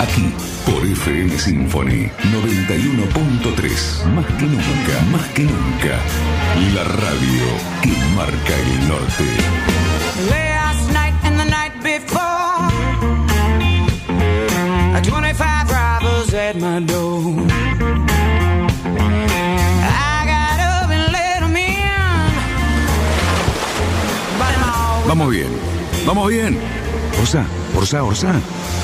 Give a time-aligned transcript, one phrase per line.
[0.00, 0.32] aquí
[0.66, 4.04] por FM Symphony 91.3.
[4.14, 5.98] Más que nunca, más que nunca.
[6.74, 7.44] La radio
[7.82, 9.24] que marca el norte.
[10.30, 12.68] Last night and the night before,
[15.02, 17.46] 25 robbers at my door.
[19.80, 21.56] I got up and let 'em
[25.06, 25.48] Vamos bien,
[26.06, 26.58] vamos bien.
[27.20, 28.32] Orsa, Orsa, Orsa.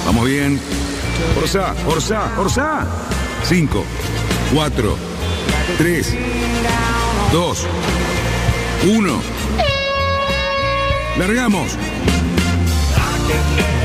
[0.06, 0.60] Vamos bien.
[1.36, 2.86] Orsa, Orsa, Orsa.
[3.44, 3.84] 5,
[4.54, 4.96] 4,
[5.78, 6.14] 3,
[7.32, 7.66] 2,
[8.96, 9.20] 1.
[11.18, 11.76] Largamos.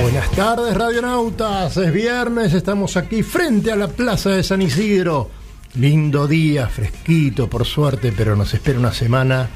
[0.02, 1.78] Buenas tardes, radionautas.
[1.78, 5.30] Es viernes, estamos aquí frente a la plaza de San Isidro.
[5.76, 9.50] Lindo día, fresquito, por suerte, pero nos espera una semana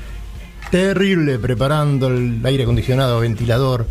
[0.70, 3.88] terrible preparando el aire acondicionado, ventilador,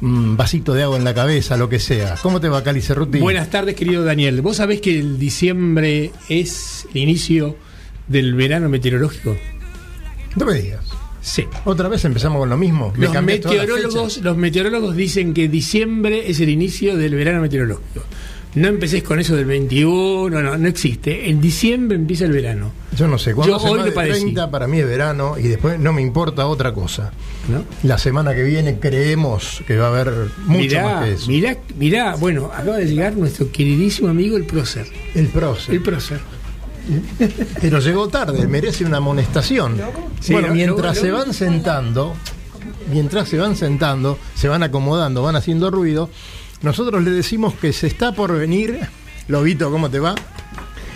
[0.00, 2.16] mm, vasito de agua en la cabeza, lo que sea.
[2.22, 3.18] ¿Cómo te va, Cali Cerruti?
[3.18, 4.40] Buenas tardes, querido Daniel.
[4.42, 7.56] ¿Vos sabés que el diciembre es el inicio
[8.08, 9.36] del verano meteorológico?
[10.36, 10.84] No me digas.
[11.22, 11.44] Sí.
[11.64, 12.92] Otra vez empezamos con lo mismo.
[12.96, 18.04] Me Los meteorólogos, los meteorólogos dicen que diciembre es el inicio del verano meteorológico.
[18.52, 21.30] No empecés con eso del 21, no, no existe.
[21.30, 22.72] En diciembre empieza el verano.
[22.96, 24.22] Yo no sé, cuando Yo hoy de padecí.
[24.22, 27.12] 30 para mí es verano y después no me importa otra cosa.
[27.48, 27.64] ¿no?
[27.84, 30.12] La semana que viene creemos que va a haber
[30.46, 31.28] mucho Mirá, más que eso.
[31.30, 34.86] mirá, mirá, bueno, acaba de llegar nuestro queridísimo amigo el prócer.
[35.14, 35.74] El prócer.
[35.76, 36.20] El prócer.
[37.60, 39.76] Pero llegó tarde, merece una amonestación.
[40.20, 42.14] Sí, bueno, mientras se van sentando,
[42.92, 46.10] mientras se van sentando, se van acomodando, van haciendo ruido,
[46.62, 48.78] nosotros le decimos que se está por venir.
[49.28, 50.14] Lobito, ¿cómo te va?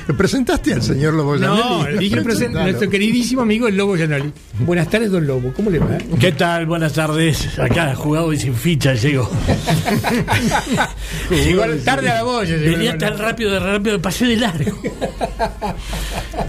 [0.06, 1.98] ¿Le presentaste al señor Lobo No, Gianelli?
[1.98, 2.64] dije Presentalo.
[2.66, 4.32] nuestro queridísimo amigo el Lobo Gianoli.
[4.60, 5.52] Buenas tardes, don Lobo.
[5.54, 5.96] ¿Cómo le va?
[6.20, 6.66] ¿Qué tal?
[6.66, 7.58] Buenas tardes.
[7.58, 9.30] Acá jugado y sin ficha llego.
[11.30, 12.56] Llegó tarde a la boya.
[12.56, 14.78] Venía tan rápido, de rápido, pasé de largo.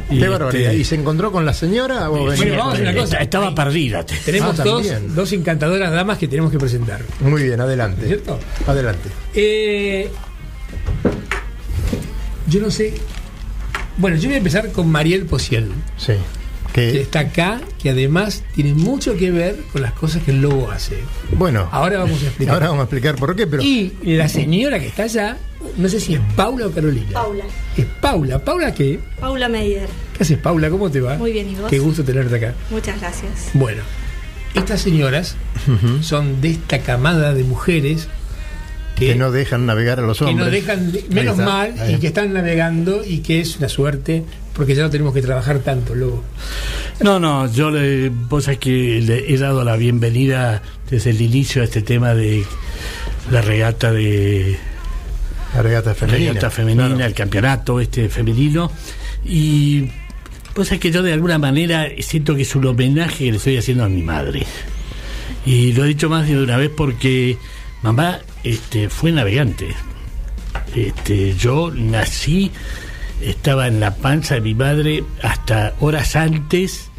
[0.09, 0.72] Y, Qué barbaridad.
[0.72, 2.09] este, ¿Y se encontró con la señora?
[2.09, 2.57] o Bueno, venía?
[2.57, 3.17] vamos a hacer una cosa.
[3.17, 4.05] Estaba perdida.
[4.05, 4.85] te- Tenemos Ah, dos,
[5.16, 7.01] dos encantadoras damas que tenemos que presentar.
[7.22, 8.05] Muy bien, adelante.
[8.05, 8.39] ¿Cierto?
[8.67, 9.09] Adelante.
[9.33, 10.11] Eh,
[12.47, 12.93] yo no sé.
[13.97, 16.13] Bueno, yo voy a empezar con Mariel Pociel, Sí.
[16.73, 20.41] que Que, está acá, que además tiene mucho que ver con las cosas que el
[20.41, 20.97] lobo hace.
[21.31, 22.53] bueno, Ahora vamos a explicar.
[22.55, 25.38] ahora vamos a explicar por qué, pero Y la señora que está allá,
[25.78, 27.11] no sé si es Paula o Carolina.
[27.13, 27.45] Paula.
[27.78, 28.44] Es Paula.
[28.44, 29.00] ¿Paula qué?
[29.19, 29.88] Paula Meider.
[30.17, 30.69] ¿Qué haces, Paula?
[30.69, 31.16] ¿Cómo te va?
[31.16, 31.69] Muy bien, ¿y vos?
[31.69, 32.53] Qué gusto tenerte acá.
[32.69, 33.50] Muchas gracias.
[33.53, 33.81] Bueno,
[34.53, 35.35] estas señoras
[36.01, 38.07] son de esta camada de mujeres
[38.95, 40.45] que, que no dejan navegar a los que hombres.
[40.45, 44.23] no dejan, menos está, mal, y que están navegando y que es una suerte,
[44.53, 46.23] porque ya no tenemos que trabajar tanto luego.
[47.01, 51.61] No, no, yo le, vos sabés que le he dado la bienvenida desde el inicio
[51.61, 52.44] a este tema de
[53.31, 54.57] la regata de
[55.55, 56.29] La regata la femenina.
[56.29, 57.05] regata femenina, Claro.
[57.05, 58.72] el campeonato este femenino
[59.25, 59.89] y
[60.53, 63.57] pues es que yo de alguna manera siento que es un homenaje que le estoy
[63.57, 64.45] haciendo a mi madre
[65.45, 67.38] y lo he dicho más de una vez porque
[67.81, 69.68] mamá este fue navegante
[70.75, 72.52] este yo nací
[73.22, 76.90] estaba en la panza de mi madre hasta horas antes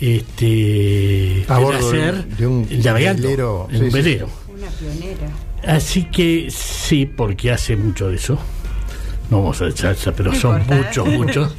[0.00, 3.96] este A de bordo de nacer, un- de un navegando velero, en sí, un sí.
[3.96, 4.28] velero
[5.66, 8.36] Así que sí, porque hace mucho de eso.
[9.30, 11.54] No vamos a echar pero son muchos, muchos.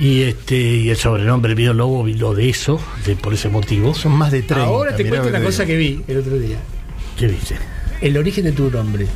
[0.00, 3.94] Y este y el sobrenombre mío Lobo vino de eso, de por ese motivo.
[3.94, 4.64] Son más de 30.
[4.68, 6.56] Ahora te cuento una cosa que vi el otro día.
[7.16, 7.54] ¿Qué dice?
[8.00, 9.06] El origen de tu nombre.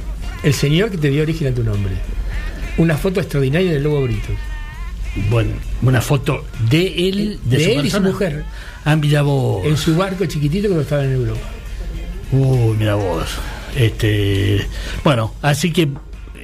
[0.43, 1.93] El señor que te dio origen a tu nombre.
[2.79, 4.29] Una foto extraordinaria del Lobo Brito.
[5.29, 5.53] Bueno,
[5.83, 8.45] una foto de él, de, De su él y su mujer.
[8.85, 9.67] Ah, mira vos.
[9.67, 11.41] En su barco chiquitito cuando estaba en Europa.
[12.33, 13.29] Uy, mira vos.
[13.77, 14.67] Este,
[15.05, 15.89] bueno, así que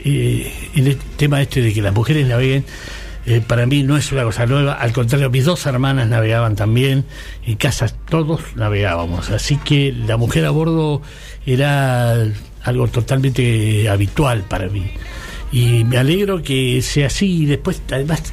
[0.04, 2.64] eh, en el tema este de que las mujeres naveguen,
[3.26, 4.74] eh, para mí no es una cosa nueva.
[4.74, 7.04] Al contrario, mis dos hermanas navegaban también.
[7.44, 9.30] En casa todos navegábamos.
[9.30, 11.02] Así que la mujer a bordo
[11.44, 12.14] era
[12.62, 14.90] algo totalmente habitual para mí.
[15.50, 17.42] Y me alegro que sea así.
[17.42, 18.32] Y después, además,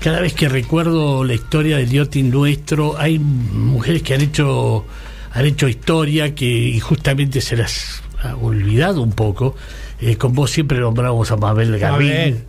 [0.00, 4.86] cada vez que recuerdo la historia del yachting nuestro, hay mujeres que han hecho
[5.32, 9.54] han hecho historia que justamente se las ha olvidado un poco.
[10.00, 12.42] Eh, con vos siempre nombramos a Mabel Garbín,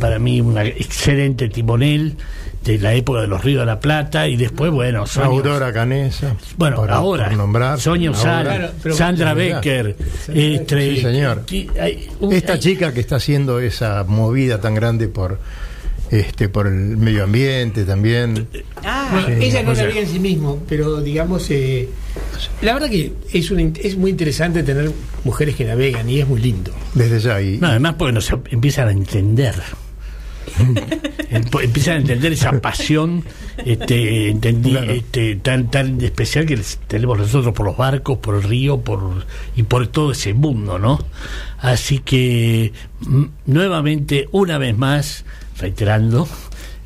[0.00, 2.16] Para mí una excelente timonel.
[2.62, 6.36] de la época de los Ríos de la Plata y después, bueno, Sonia, Aurora Canesa.
[6.56, 7.80] bueno, ahora, por nombrar.
[7.80, 9.96] Sonia Claro, pero- Sandra Becker,
[10.32, 11.42] este, Sí, señor.
[11.80, 15.40] hay un- Esta hay- chica que está haciendo esa movida tan grande por
[16.12, 18.46] este por el medio ambiente también.
[18.84, 21.88] Ah, Sí, ella no sea- navega en sí mismo, pero digamos, eh,
[22.60, 24.90] la verdad que es, un, es muy interesante tener
[25.24, 26.72] mujeres que navegan y es muy lindo.
[26.94, 27.40] Desde ya.
[27.40, 29.54] Y, No, además porque nos empiezan a entender.
[31.30, 33.24] Em- empiezan a entender esa pasión
[33.64, 34.92] este, entendí, Claro.
[34.92, 39.24] este, tan tan especial que tenemos nosotros por los barcos, por el río, por
[39.56, 40.98] y por todo ese mundo, ¿no?
[41.58, 45.24] Así que mm, nuevamente, una vez más,
[45.58, 46.28] reiterando,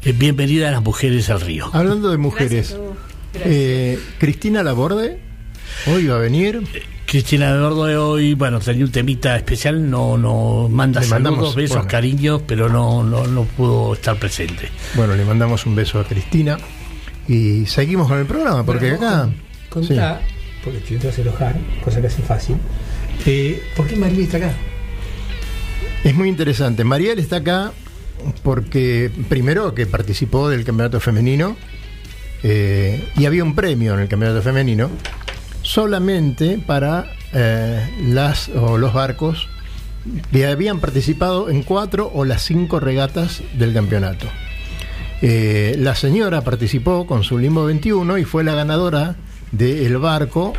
[0.03, 1.71] eh, bienvenida a las mujeres al río.
[1.73, 2.77] Hablando de mujeres,
[3.35, 5.21] eh, Cristina Laborde
[5.87, 6.63] hoy va a venir.
[7.07, 11.31] Cristina de Gordo de hoy, bueno, tenía un temita especial, no, no manda Le saludos,
[11.33, 11.89] mandamos, besos, bueno.
[11.91, 14.69] cariños, pero no, no, no pudo estar presente.
[14.97, 16.59] Bueno, le mandamos un beso a Cristina
[17.29, 19.31] y seguimos con el programa porque Bueno, acá
[19.71, 20.21] con- Contá,
[20.65, 22.57] porque te vas a enojar, cosa que hace fácil,
[23.25, 24.53] eh, ¿por qué María está acá?
[26.03, 26.83] es muy interesante.
[26.83, 27.73] Mariel está acá
[28.43, 31.57] porque primero que participó del campeonato femenino
[32.43, 34.91] eh, y había un premio en el campeonato femenino
[35.63, 39.49] solamente para eh, las o los barcos
[40.31, 44.27] que habían participado en cuatro o las cinco regatas del campeonato.
[45.23, 49.17] Eh, la señora participó con su Limbo 21 y fue la ganadora
[49.51, 50.53] del barco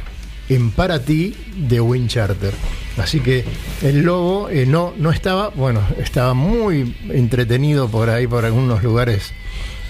[0.50, 2.54] en Paraty de Wind Charter.
[2.98, 3.46] Así que
[3.84, 9.34] el lobo eh, no, no estaba, bueno, estaba muy entretenido por ahí, por algunos lugares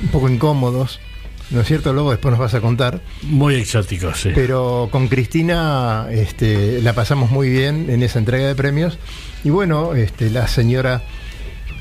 [0.01, 0.99] un poco incómodos.
[1.49, 2.11] ¿No es cierto, Lobo?
[2.11, 2.99] Después nos vas a contar.
[3.21, 4.31] Muy exótico, sí.
[4.35, 8.97] Pero con Cristina este, la pasamos muy bien en esa entrega de premios.
[9.45, 11.03] Y bueno, este, la señora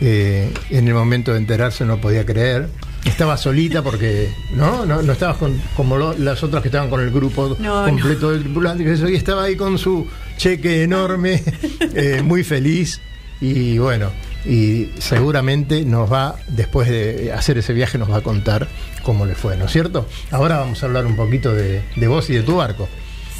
[0.00, 2.69] eh, en el momento de enterarse no podía creer.
[3.04, 7.00] Estaba solita porque no no, no estabas con, como lo- las otras que estaban con
[7.00, 8.82] el grupo No, completo del tripulante.
[9.10, 11.43] Y estaba ahí con su cheque enorme,
[11.94, 13.00] eh, muy feliz.
[13.40, 14.10] Y bueno,
[14.44, 18.66] y seguramente nos va, después de hacer ese viaje, nos va a contar
[19.02, 20.08] cómo le fue, ¿no es cierto?
[20.32, 22.88] Ahora vamos a hablar un poquito de, de vos y de tu barco.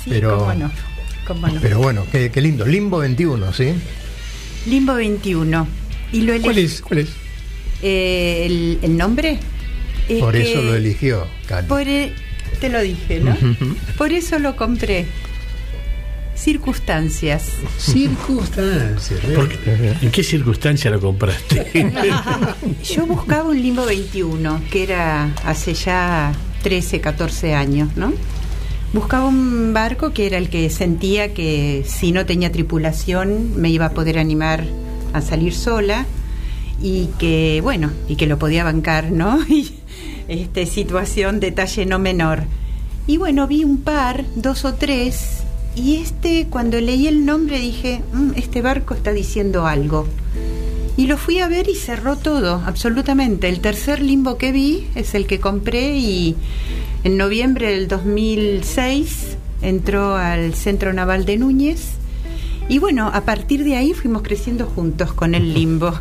[0.05, 0.71] Sí, pero, cómo no.
[1.27, 1.61] cómo no.
[1.61, 2.65] pero bueno, qué, qué lindo.
[2.67, 3.75] Limbo 21, ¿sí?
[4.67, 5.67] Limbo 21.
[6.13, 6.81] ¿Y lo ¿Cuál es?
[6.81, 7.09] ¿Cuál es?
[7.83, 9.39] Eh, el, el nombre?
[10.09, 11.67] Es Por eso lo eligió, Cali.
[11.67, 12.13] Por e-
[12.61, 13.37] te lo dije, ¿no?
[13.99, 15.07] por eso lo compré.
[16.35, 17.51] Circunstancias.
[17.79, 19.21] Circunstancias.
[20.03, 21.67] ¿En qué circunstancia lo compraste?
[22.85, 26.33] Yo buscaba un Limbo 21, que era hace ya
[26.63, 28.13] 13, 14 años, ¿no?
[28.93, 33.87] Buscaba un barco que era el que sentía que si no tenía tripulación me iba
[33.87, 34.65] a poder animar
[35.17, 36.07] a salir sola
[36.83, 39.39] y que, bueno, y que lo podía bancar, ¿no?
[39.49, 39.73] Y
[40.29, 42.45] este, situación, detalle no menor.
[43.07, 45.45] Y bueno, vi un par, dos o tres,
[45.77, 50.07] y este, cuando leí el nombre dije, "Mm, este barco está diciendo algo.
[50.97, 53.49] Y lo fui a ver y cerró todo, absolutamente.
[53.51, 56.35] El tercer limbo que vi es el que compré y
[57.05, 61.91] en noviembre del 2006 entró al Centro Naval de Núñez.
[62.69, 65.93] Y bueno, a partir de ahí fuimos creciendo juntos con el limbo.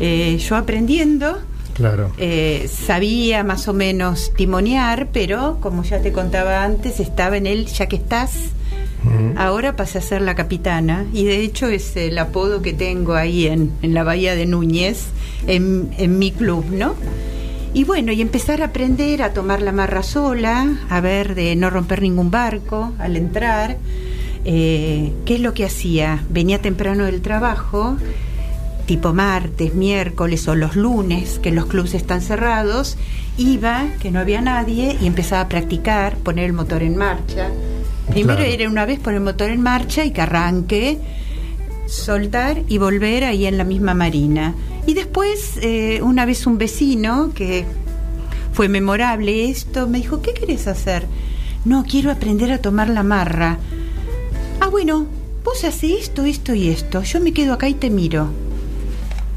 [0.00, 1.38] Eh, yo aprendiendo,
[1.74, 2.12] Claro.
[2.18, 7.66] eh, sabía más o menos timonear, pero como ya te contaba antes, estaba en él,
[7.66, 8.32] ya que estás,
[9.36, 13.46] ahora pasé a ser la capitana y de hecho es el apodo que tengo ahí
[13.46, 15.06] en, en la Bahía de Núñez,
[15.46, 16.94] en, en mi club, ¿no?
[17.74, 21.68] Y bueno, y empezar a aprender a tomar la marra sola, a ver de no
[21.68, 23.76] romper ningún barco al entrar.
[24.44, 26.22] Eh, ¿Qué es lo que hacía?
[26.28, 27.96] Venía temprano del trabajo,
[28.86, 32.96] tipo martes, miércoles o los lunes, que los clubes están cerrados,
[33.38, 37.48] iba, que no había nadie, y empezaba a practicar, poner el motor en marcha.
[38.10, 38.52] Primero Claro.
[38.52, 40.98] era una vez poner el motor en marcha y que arranque,
[41.86, 44.54] soltar y volver ahí en la misma marina.
[44.86, 47.64] Y después, eh, una vez un vecino, que
[48.52, 51.06] fue memorable esto, me dijo, ¿qué querés hacer?
[51.64, 53.58] No, quiero aprender a tomar la marra.
[54.64, 55.06] Ah, bueno,
[55.44, 57.02] vos haces esto, esto y esto.
[57.02, 58.30] Yo me quedo acá y te miro.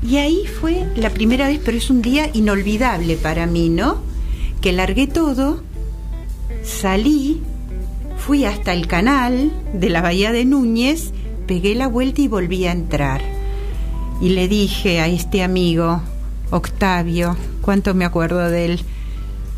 [0.02, 3.98] Y ahí fue la primera vez, pero es un día inolvidable para mí, ¿no?
[4.62, 5.64] Que largué todo,
[6.64, 7.42] salí,
[8.16, 11.12] fui hasta el canal de la Bahía de Núñez,
[11.46, 13.22] pegué la vuelta y volví a entrar.
[14.22, 16.04] Y le dije a este amigo,
[16.52, 18.80] Octavio, cuánto me acuerdo de él.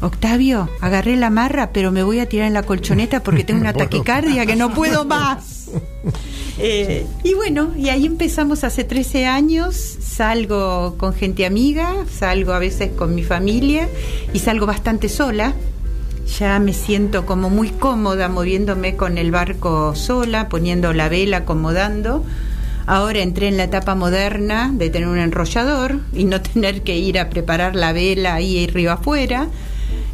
[0.01, 3.73] Octavio, agarré la marra, pero me voy a tirar en la colchoneta porque tengo una
[3.73, 5.69] taquicardia que no puedo más.
[6.61, 12.59] Eh, y bueno, y ahí empezamos hace 13 años, salgo con gente amiga, salgo a
[12.59, 13.87] veces con mi familia
[14.33, 15.53] y salgo bastante sola.
[16.37, 22.25] Ya me siento como muy cómoda moviéndome con el barco sola, poniendo la vela, acomodando.
[22.85, 27.19] Ahora entré en la etapa moderna de tener un enrollador y no tener que ir
[27.19, 29.47] a preparar la vela ahí río afuera.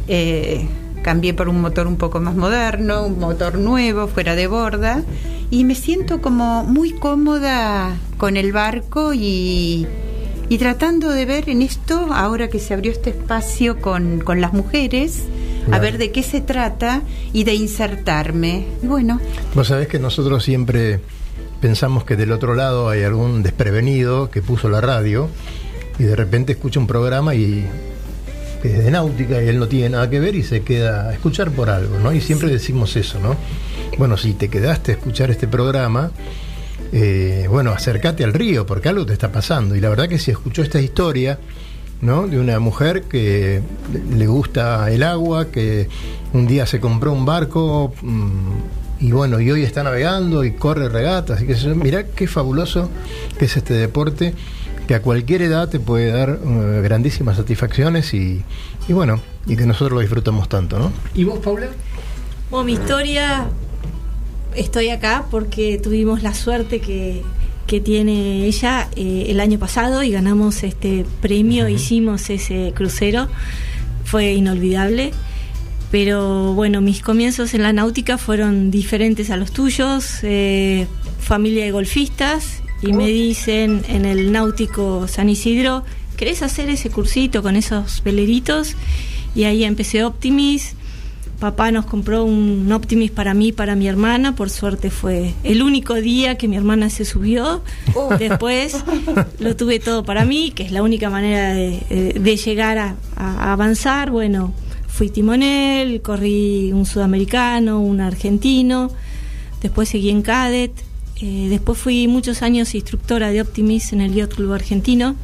[0.08, 0.66] Eh,
[1.02, 5.04] cambié por un motor un poco más moderno, un motor nuevo, fuera de borda,
[5.50, 9.86] y me siento como muy cómoda con el barco y,
[10.48, 14.52] y tratando de ver en esto, ahora que se abrió este espacio con, con las
[14.52, 15.22] mujeres,
[15.70, 18.66] a ver de qué se trata y de insertarme.
[18.82, 19.20] Y bueno,
[19.54, 21.00] Vos sabés que nosotros siempre
[21.60, 25.28] pensamos que del otro lado hay algún desprevenido que puso la radio
[25.98, 27.64] y de repente escucha un programa y
[28.66, 31.12] que es de náutica y él no tiene nada que ver y se queda a
[31.12, 32.12] escuchar por algo, ¿no?
[32.12, 33.36] Y siempre decimos eso, ¿no?
[33.98, 36.10] Bueno, si te quedaste a escuchar este programa,
[36.92, 39.76] eh, bueno, acércate al río porque algo te está pasando.
[39.76, 41.38] Y la verdad que si escuchó esta historia,
[42.00, 42.26] ¿no?
[42.26, 43.62] De una mujer que
[44.16, 45.88] le gusta el agua, que
[46.32, 50.88] un día se compró un barco mm, y bueno, y hoy está navegando y corre
[50.88, 51.38] regatas.
[51.38, 52.90] Así que mirá qué fabuloso
[53.38, 54.34] que es este deporte
[54.86, 58.42] que a cualquier edad te puede dar eh, grandísimas satisfacciones y,
[58.88, 60.92] y bueno, y que nosotros lo disfrutamos tanto, ¿no?
[61.14, 61.68] ¿Y vos, Paula?
[62.50, 63.48] Bueno, mi historia,
[64.54, 67.22] estoy acá porque tuvimos la suerte que,
[67.66, 73.28] que tiene ella eh, el año pasado y ganamos este premio, hicimos ese crucero,
[74.04, 75.12] fue inolvidable.
[75.90, 80.86] Pero bueno, mis comienzos en la náutica fueron diferentes a los tuyos, eh,
[81.20, 85.84] familia de golfistas, y me dicen en el náutico San Isidro,
[86.16, 88.74] ¿querés hacer ese cursito con esos veleritos?
[89.34, 90.74] Y ahí empecé Optimis,
[91.38, 94.34] Papá nos compró un Optimis para mí, y para mi hermana.
[94.34, 97.62] Por suerte fue el único día que mi hermana se subió.
[98.18, 98.76] Después
[99.38, 103.52] lo tuve todo para mí, que es la única manera de, de llegar a, a
[103.52, 104.10] avanzar.
[104.10, 104.54] Bueno,
[104.88, 108.90] fui timonel, corrí un sudamericano, un argentino.
[109.60, 110.72] Después seguí en cadet.
[111.20, 115.16] Eh, después fui muchos años instructora de Optimis en el Yacht Club Argentino.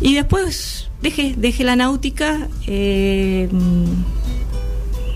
[0.00, 2.48] Y después dejé, dejé la náutica.
[2.66, 3.48] eh,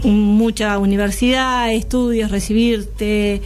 [0.04, 3.40] mucha universidad, estudios, recibirte,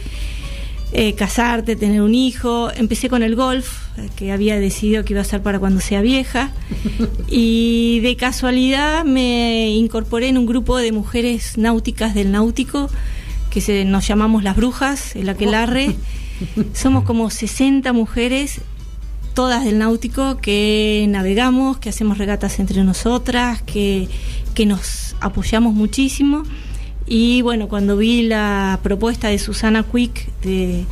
[0.93, 2.71] eh, casarte, tener un hijo.
[2.71, 3.83] Empecé con el golf,
[4.15, 6.51] que había decidido que iba a ser para cuando sea vieja.
[7.29, 12.89] y de casualidad me incorporé en un grupo de mujeres náuticas del náutico,
[13.57, 15.95] que se, nos llamamos las brujas, el aquelarre.
[16.73, 18.61] Somos como 60 mujeres
[19.33, 24.09] todas del náutico que navegamos, que hacemos regatas entre nosotras, que,
[24.53, 26.43] que nos apoyamos muchísimo.
[27.07, 30.85] Y bueno, cuando vi la propuesta de Susana Quick de,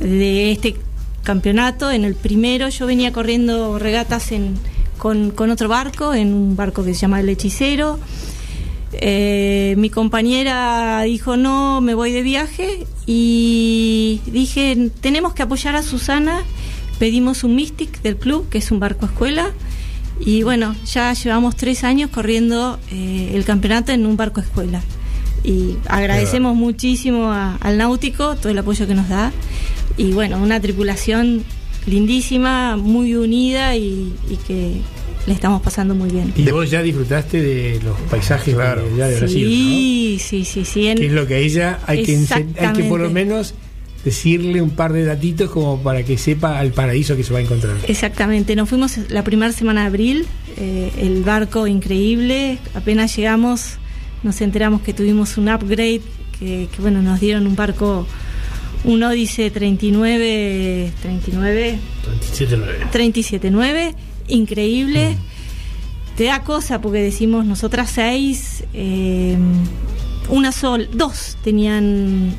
[0.00, 0.76] de este
[1.24, 4.54] campeonato, en el primero yo venía corriendo regatas en,
[4.96, 7.98] con, con otro barco, en un barco que se llama El Hechicero.
[9.00, 15.82] Eh, mi compañera dijo no, me voy de viaje y dije tenemos que apoyar a
[15.82, 16.42] Susana.
[16.98, 19.52] Pedimos un Mystic del club, que es un barco escuela,
[20.18, 24.82] y bueno, ya llevamos tres años corriendo eh, el campeonato en un barco escuela.
[25.44, 29.30] Y agradecemos muchísimo a- al náutico todo el apoyo que nos da.
[29.96, 31.44] Y bueno, una tripulación
[31.86, 34.80] lindísima, muy unida y, y que
[35.28, 36.32] le estamos pasando muy bien.
[36.36, 38.82] Y vos ya disfrutaste de los paisajes Claro.
[38.88, 40.82] de, ya de Brasil, Sí, sí, sí, sí.
[40.84, 40.88] ¿no?
[40.90, 42.16] en- Que es lo que a ella hay que,
[42.58, 43.54] hay que por lo menos
[44.04, 47.42] decirle un par de datitos como para que sepa al paraíso que se va a
[47.42, 47.76] encontrar.
[47.86, 53.76] Exactamente, nos fuimos la primera semana de abril, eh, el barco increíble, apenas llegamos
[54.22, 56.00] nos enteramos que tuvimos un upgrade,
[56.40, 58.04] que, que, bueno, nos dieron un barco,
[58.84, 61.78] un Odyssey 39, 39,
[62.32, 62.90] 27.9.
[62.90, 63.94] 379,
[64.28, 65.16] increíble.
[66.16, 69.36] Te da cosa porque decimos nosotras seis, eh,
[70.28, 72.34] una sol, dos tenían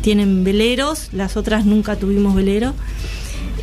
[0.00, 2.74] tienen veleros, las otras nunca tuvimos velero.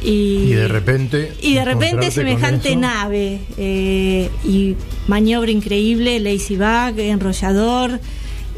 [0.04, 1.34] Y, Y de repente.
[1.42, 4.76] y de repente semejante nave eh, y
[5.08, 8.00] maniobra increíble, lazy bag, enrollador,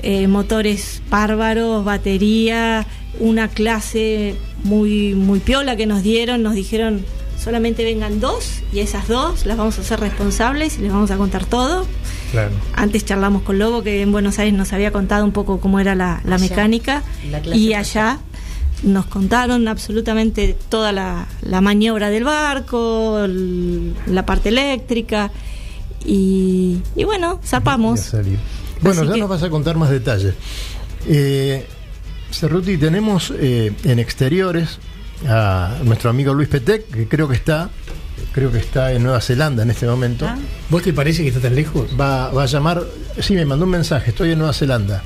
[0.03, 2.85] eh, motores bárbaros, batería,
[3.19, 7.05] una clase muy muy piola que nos dieron, nos dijeron
[7.47, 11.15] solamente vengan dos y esas dos las vamos a hacer responsables y les vamos a
[11.17, 11.85] contar todo.
[12.31, 12.51] Claro.
[12.75, 15.95] Antes charlamos con Lobo que en Buenos Aires nos había contado un poco cómo era
[15.95, 18.19] la, la Allá, mecánica la y allá
[18.83, 25.31] nos contaron absolutamente toda la, la maniobra del barco, el- la parte eléctrica
[26.05, 28.37] y, y bueno, salir.
[28.81, 30.33] Bueno, Así ya que- nos vas a contar más detalles.
[31.07, 31.65] Eh,
[32.29, 34.79] Cerruti, tenemos eh, en exteriores
[35.27, 37.69] a nuestro amigo Luis Petec, que creo que está,
[38.33, 40.25] creo que está en Nueva Zelanda en este momento.
[40.27, 40.37] Ah.
[40.69, 41.89] ¿Vos te parece que está tan lejos?
[41.99, 42.83] Va, va a llamar,
[43.19, 45.03] sí, me mandó un mensaje, estoy en Nueva Zelanda.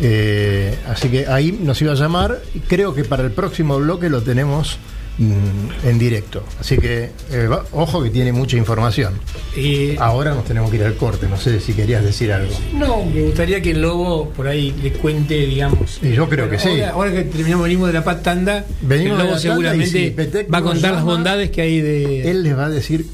[0.00, 4.08] Eh, así que ahí nos iba a llamar y creo que para el próximo bloque
[4.08, 4.78] lo tenemos
[5.18, 6.42] en directo.
[6.58, 9.14] Así que eh, ojo que tiene mucha información.
[9.56, 12.52] Eh, Ahora nos tenemos que ir al corte, no sé si querías decir algo.
[12.74, 15.98] no, me gustaría que el lobo por ahí le cuente, digamos.
[16.02, 16.80] Y yo creo que sí.
[16.80, 19.42] Ahora, que terminamos, venimos de la pat tanda, Venimos el de lobo la tanda y
[19.42, 22.30] seguramente si Petec va a contar las bondades que hay de.
[22.30, 23.06] Él les va a decir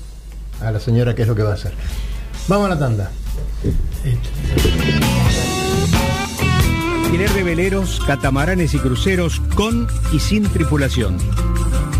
[0.61, 1.73] a la señora qué es lo que va a hacer.
[2.47, 3.11] Vamos a la tanda.
[7.05, 11.19] Alquiler de veleros, catamaranes y cruceros con y sin tripulación.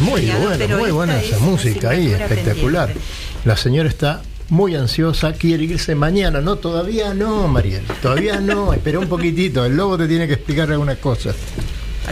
[0.00, 2.88] Muy buena, muy buena es esa música ahí, espectacular.
[2.88, 3.12] pendiente.
[3.44, 6.40] La señora está muy ansiosa, quiere irse mañana.
[6.40, 7.82] No, todavía no, Mariel.
[8.02, 9.64] Todavía no, espera un poquitito.
[9.64, 11.34] El lobo te tiene que explicar algunas cosas.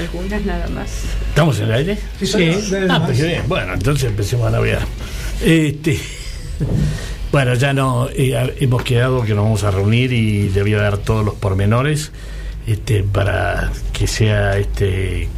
[0.00, 0.88] Algunas nada más.
[1.28, 1.98] ¿Estamos en el aire?
[2.22, 3.42] Sí, dale Ah, pues bien.
[3.46, 4.86] Bueno, entonces empecemos a navegar.
[5.44, 6.00] Este,
[7.32, 10.78] bueno, ya no eh, hemos quedado que nos vamos a reunir y le voy a
[10.80, 12.12] dar todos los pormenores
[12.66, 15.28] este, para que sea este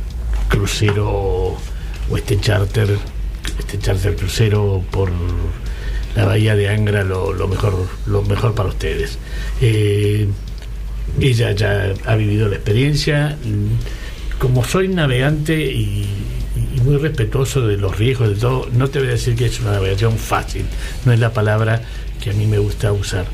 [0.49, 2.99] crucero o este charter,
[3.59, 5.11] este charter crucero por
[6.15, 9.19] la bahía de Angra lo, lo mejor, lo mejor para ustedes.
[9.61, 10.29] Eh,
[11.21, 13.37] ella ya ha vivido la experiencia.
[14.43, 16.05] Como soy navegante y,
[16.85, 19.71] muy respetuoso de los riesgos de todo, no te voy a decir que es una
[19.75, 20.65] navegación fácil,
[21.05, 21.81] no es la palabra
[22.21, 23.25] que a mí me gusta usar,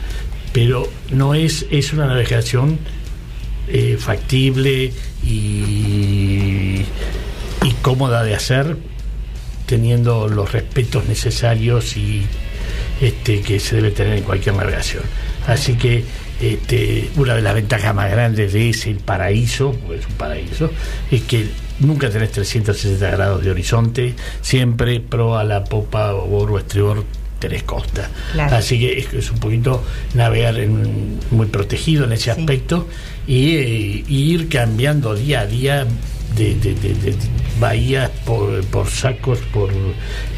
[0.52, 2.78] pero no es, es una navegación
[3.68, 4.92] eh, factible
[5.24, 6.84] y,
[7.62, 8.76] y cómoda de hacer,
[9.64, 12.26] teniendo los respetos necesarios y
[13.00, 15.04] este, que se debe tener en cualquier navegación.
[15.46, 16.04] Así que
[16.40, 20.70] este, una de las ventajas más grandes de ese paraíso, porque es un paraíso,
[21.10, 21.46] es que
[21.80, 27.04] nunca tenés 360 grados de horizonte, siempre pro a la popa o estribor
[27.38, 28.10] tenés costa.
[28.32, 28.56] Claro.
[28.56, 32.30] Así que es, es un poquito navegar en- muy protegido en ese Sí.
[32.40, 32.86] aspecto
[33.26, 35.86] y, eh, y ir cambiando día a día
[36.36, 37.14] de, de- de- de
[37.60, 39.70] bahías por, por sacos, por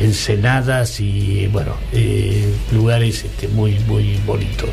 [0.01, 4.71] ensenadas y bueno, eh, lugares este, muy, muy bonitos.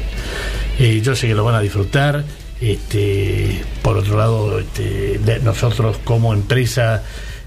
[0.80, 2.24] Eh, yo sé que lo van a disfrutar.
[2.60, 7.04] Este, por otro lado, este, nosotros como empresa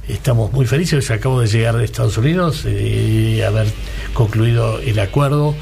[0.09, 1.11] estamos muy felices.
[1.11, 3.67] Acabo de llegar de Estados Unidos, eh, haber
[4.15, 5.55] concluido el acuerdo.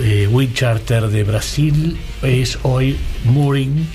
[0.00, 3.86] Eh, Wind Charter de Brasil es hoy Mooring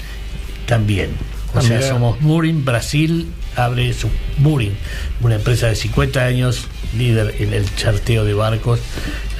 [0.66, 1.10] también.
[1.54, 1.90] O Ah, sea, mira.
[1.90, 4.08] somos Mooring Brasil, abre su
[4.38, 4.74] Mooring,
[5.22, 8.80] una empresa de 50 años, líder en el charteo de barcos,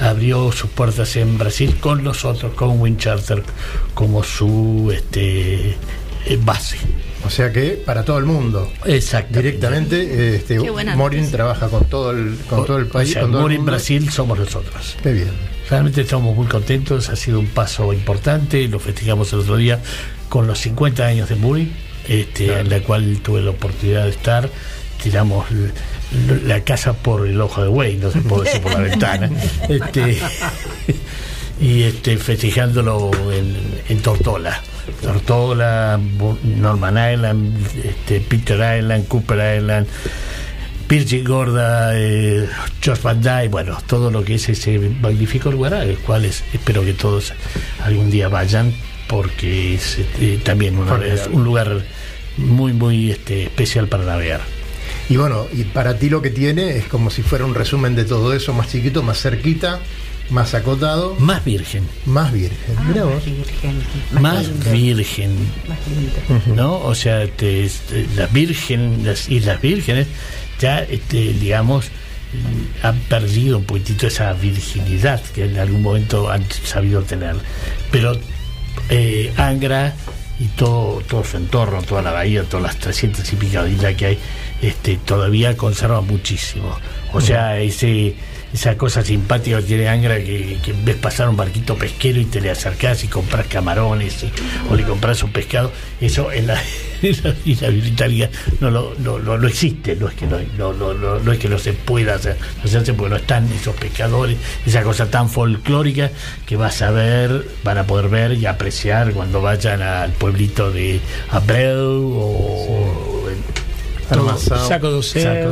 [0.00, 3.42] abrió sus puertas en Brasil con nosotros, con Wind Charter
[3.94, 5.70] como su este,
[6.26, 6.78] eh, base.
[7.24, 8.72] O sea que para todo el mundo.
[8.84, 9.38] Exacto.
[9.38, 10.58] Directamente, este,
[10.96, 13.10] Morin trabaja con todo el, con todo el país.
[13.10, 13.72] O sea, con todo el Mooring mundo.
[13.72, 14.96] Brasil somos nosotros.
[15.02, 15.30] Qué bien.
[15.68, 19.78] Realmente estamos muy contentos, ha sido un paso importante, lo festejamos el otro día
[20.28, 21.72] con los 50 años de Muri,
[22.08, 24.50] este, en la cual tuve la oportunidad de estar.
[25.00, 25.46] Tiramos
[26.44, 29.30] la casa por el ojo de Güey, no se puede decir por la ventana.
[29.68, 30.18] Este,
[31.60, 33.56] y este, festejándolo en,
[33.88, 34.60] en Tortola.
[35.00, 35.98] Tortola,
[36.56, 39.86] Norman Island, este, Peter Island, Cooper Island,
[40.88, 42.48] Virgin Gorda, eh,
[42.80, 46.84] George Van Dyke, bueno, todo lo que es ese magnífico lugar al cual es- espero
[46.84, 47.32] que todos
[47.84, 48.72] algún día vayan
[49.06, 51.82] porque es este, también una- es un lugar
[52.36, 54.40] muy, muy este, especial para navegar.
[55.08, 58.04] Y bueno, y para ti lo que tiene es como si fuera un resumen de
[58.04, 59.78] todo eso, más chiquito, más cerquita,
[60.30, 62.76] más acotado, Más virgen, más virgen.
[62.94, 63.24] Vos.
[63.24, 63.82] Virgen,
[64.20, 65.30] más virgen.
[65.68, 66.54] más lindo.
[66.62, 66.78] ¿no?
[66.78, 70.06] O sea, te- este, las virgen, las Islas Vírgenes,
[70.60, 71.86] ya, este, digamos,
[72.82, 77.34] han perdido un poquitito esa virginidad que en algún momento han sabido tener.
[77.90, 78.12] Pero
[78.88, 79.94] eh, Angra
[80.38, 83.94] y todo, todo su entorno, toda la bahía, todas las 300 y pico de islas
[83.96, 84.18] que hay,
[84.62, 86.78] este, todavía conserva muchísimo.
[87.12, 88.14] O sea, ese
[88.52, 92.40] esa cosa simpática que tiene Angra que, que ves pasar un barquito pesquero y te
[92.40, 94.32] le acercás y compras camarones y-
[94.70, 96.60] o le compras un pescado, eso en la,
[97.02, 100.38] en la isla británica no, no, no, no existe, no es que no,
[100.72, 104.36] no, es que no se pueda hacer, no se hace porque no están esos pescadores,
[104.66, 106.10] esa cosa tan folclórica
[106.46, 111.00] que vas a ver, van a poder ver y apreciar cuando vayan al pueblito de
[111.30, 113.19] Abreu o
[114.10, 114.94] Saco de Saco de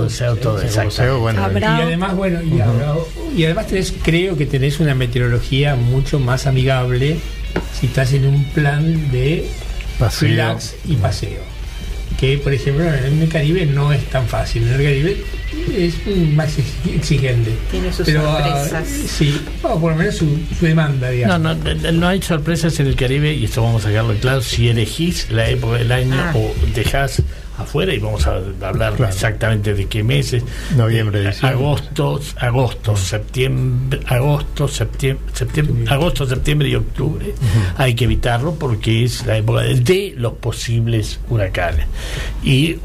[0.06, 0.56] Oseo, todo.
[0.86, 2.40] Oseo, bueno, Habrá- Y además, bueno,
[3.36, 7.18] y, además tenés, creo que tenés una meteorología mucho más amigable
[7.78, 9.48] si estás en un plan de
[9.98, 10.28] Paseo.
[10.28, 11.40] relax y paseo.
[12.18, 14.64] Que, por ejemplo, en el Caribe no es tan fácil.
[14.64, 15.16] En el Caribe
[15.76, 15.94] es
[16.34, 17.52] más exi- exigente.
[17.70, 18.88] Tiene sus Pero, sorpresas.
[18.88, 20.26] sí, o por lo menos su,
[20.58, 21.40] su demanda, No, digamos.
[21.58, 24.42] no, no, no hay sorpresas en el Caribe y esto vamos a sacarlo en claro.
[24.42, 26.32] Si elegís la época del año Ah.
[26.34, 27.22] o dejás
[27.58, 29.06] afuera y vamos a hablar Claro.
[29.08, 30.42] exactamente de qué meses.
[30.76, 31.58] Noviembre, Eh, diciembre.
[31.58, 37.34] Agosto, agosto, septiembre, agosto, septiembre, septiembre, agosto, septiembre y octubre.
[37.76, 41.86] Hay que evitarlo porque es la época de, los posibles huracanes.
[42.42, 42.76] Y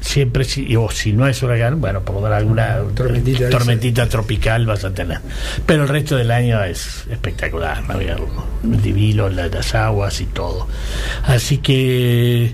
[0.00, 2.78] siempre si, o si no es huracán, bueno, por alguna
[3.50, 5.18] Tormentita tropical vas a tener.
[5.66, 8.44] Pero el resto del año es espectacular, navegarlo.
[8.64, 10.66] El divino, la- las aguas y todo.
[11.24, 12.52] Así que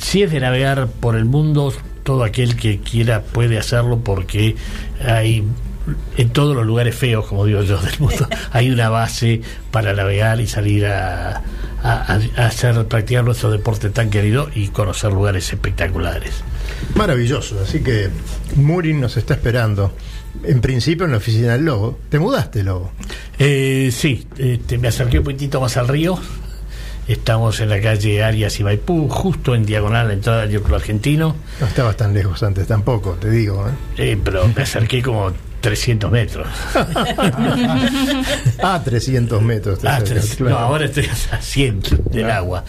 [0.00, 4.56] si es de navegar por el mundo, todo aquel que quiera puede hacerlo porque
[5.04, 5.44] hay
[6.16, 10.40] en todos los lugares feos, como digo yo, del mundo, hay una base para navegar
[10.40, 11.42] y salir a,
[11.82, 16.42] a- a hacer, practicar nuestro deporte tan querido y conocer lugares espectaculares.
[16.94, 18.08] Maravilloso, así que
[18.56, 19.92] Murin nos está esperando.
[20.44, 21.98] En principio en la oficina del Lobo.
[22.08, 22.92] ¿Te mudaste, Lobo?
[23.38, 26.18] Eh, sí, este, me acerqué un poquitito más al río.
[27.10, 30.76] Estamos en la calle Arias y Maipú, justo en diagonal a la entrada del Club
[30.76, 31.34] Argentino.
[31.60, 33.66] No estabas tan lejos antes tampoco, te digo.
[33.68, 34.12] ¿eh?
[34.12, 36.46] Eh, pero me acerqué como 300 metros.
[38.62, 39.78] Ah, 300 metros.
[39.80, 40.50] te Ah, acercas, claro.
[40.54, 42.64] No, ahora estoy a 100 del agua.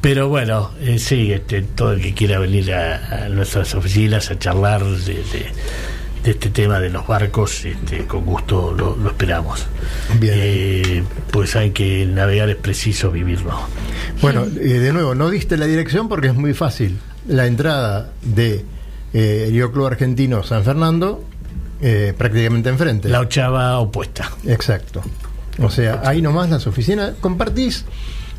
[0.00, 4.38] Pero bueno, eh, sí, este, todo el que quiera venir a, a nuestras oficinas a
[4.38, 5.46] charlar de, de-
[6.22, 9.66] de este tema de los barcos, este, con gusto lo, lo esperamos.
[10.18, 10.34] Bien.
[10.36, 13.58] Eh, pues saben que navegar es preciso vivirlo.
[14.20, 16.98] Bueno, eh, de nuevo, no diste la dirección porque es muy fácil.
[17.26, 18.64] La entrada de
[19.12, 21.24] eh, el Club Argentino San Fernando,
[21.80, 23.08] eh, prácticamente enfrente.
[23.08, 24.30] La ochava opuesta.
[24.46, 25.02] Exacto.
[25.60, 27.14] O sea, ahí nomás las oficinas.
[27.20, 27.84] Compartís.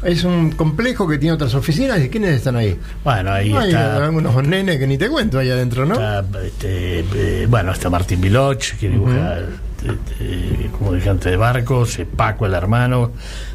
[0.03, 1.99] Es un complejo que tiene otras oficinas.
[1.99, 2.77] ¿Y quiénes están ahí?
[3.03, 4.09] Bueno, ahí Hay está.
[4.09, 5.95] unos nenes que ni te cuento ahí adentro, ¿no?
[5.95, 11.99] está, este, eh, bueno, está Martín Viloch, que dibuja eh, eh, como dibujante de barcos,
[11.99, 13.11] eh, Paco el hermano,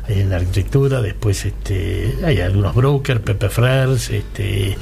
[0.06, 4.76] ahí en la arquitectura, después este, hay algunos brokers, Pepe Frers, este,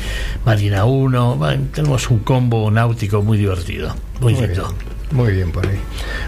[0.44, 4.62] Marina 1, bueno, tenemos un combo náutico muy divertido, muy Muy lindo.
[4.68, 4.92] bien.
[5.12, 5.77] Muy bien por ahí.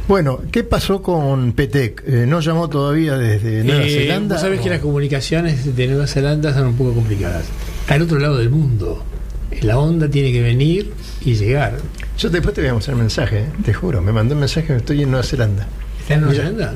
[0.06, 2.02] Bueno, ¿qué pasó con Petec?
[2.06, 4.34] Eh, ¿No llamó todavía desde Nueva Eh, Zelanda?
[4.34, 7.44] vos sabés que las comunicaciones de Nueva Zelanda son un poco complicadas.
[7.88, 9.02] Al otro lado del mundo.
[9.62, 10.92] La onda tiene que venir
[11.24, 11.78] y llegar.
[12.18, 14.02] Yo después te voy a mostrar un mensaje, eh, te juro.
[14.02, 15.66] Me mandó un mensaje, estoy en Nueva Zelanda.
[16.00, 16.44] ¿Está en Nueva Mira.
[16.44, 16.74] Zelanda?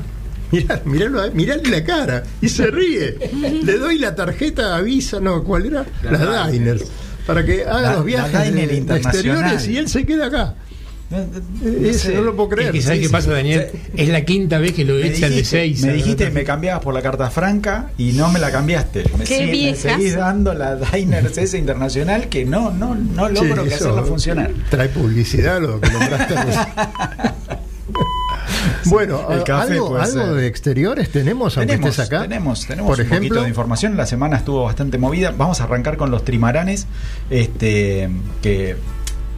[0.51, 3.17] Mirá, miralo, mirale la cara y se ríe.
[3.63, 5.85] Le doy la tarjeta a Visa, no, ¿cuál era?
[6.03, 6.85] La Las Diners.
[7.27, 8.33] Para que haga La- los viajes
[8.87, 10.55] la exteriores y él se queda acá.
[11.85, 12.67] Ese no lo puedo creer.
[12.67, 13.11] Es que ¿sabes Sí, qué sí.
[13.11, 13.67] pasa, Daniel?
[13.95, 15.81] Es la quinta vez que lo Me echan de dijiste, seis.
[15.83, 19.03] me dijiste me cambiabas por la carta franca y no me la cambiaste.
[19.17, 19.79] Me, Qué sigue- me viejas.
[19.81, 24.51] seguís dando la Diners esa internacional que no, no, no logro que eso hacerlo funcionar.
[24.69, 26.35] Trae publicidad lo que nombraste.
[28.85, 32.21] Bueno, el café algo, algo de exteriores tenemos, aunque Tenemos, estés acá.
[32.23, 33.97] tenemos, tenemos Por un ejemplo, poquito de información.
[33.97, 35.31] La semana estuvo bastante movida.
[35.37, 36.87] Vamos a arrancar con los trimaranes,
[37.29, 38.09] este,
[38.41, 38.75] que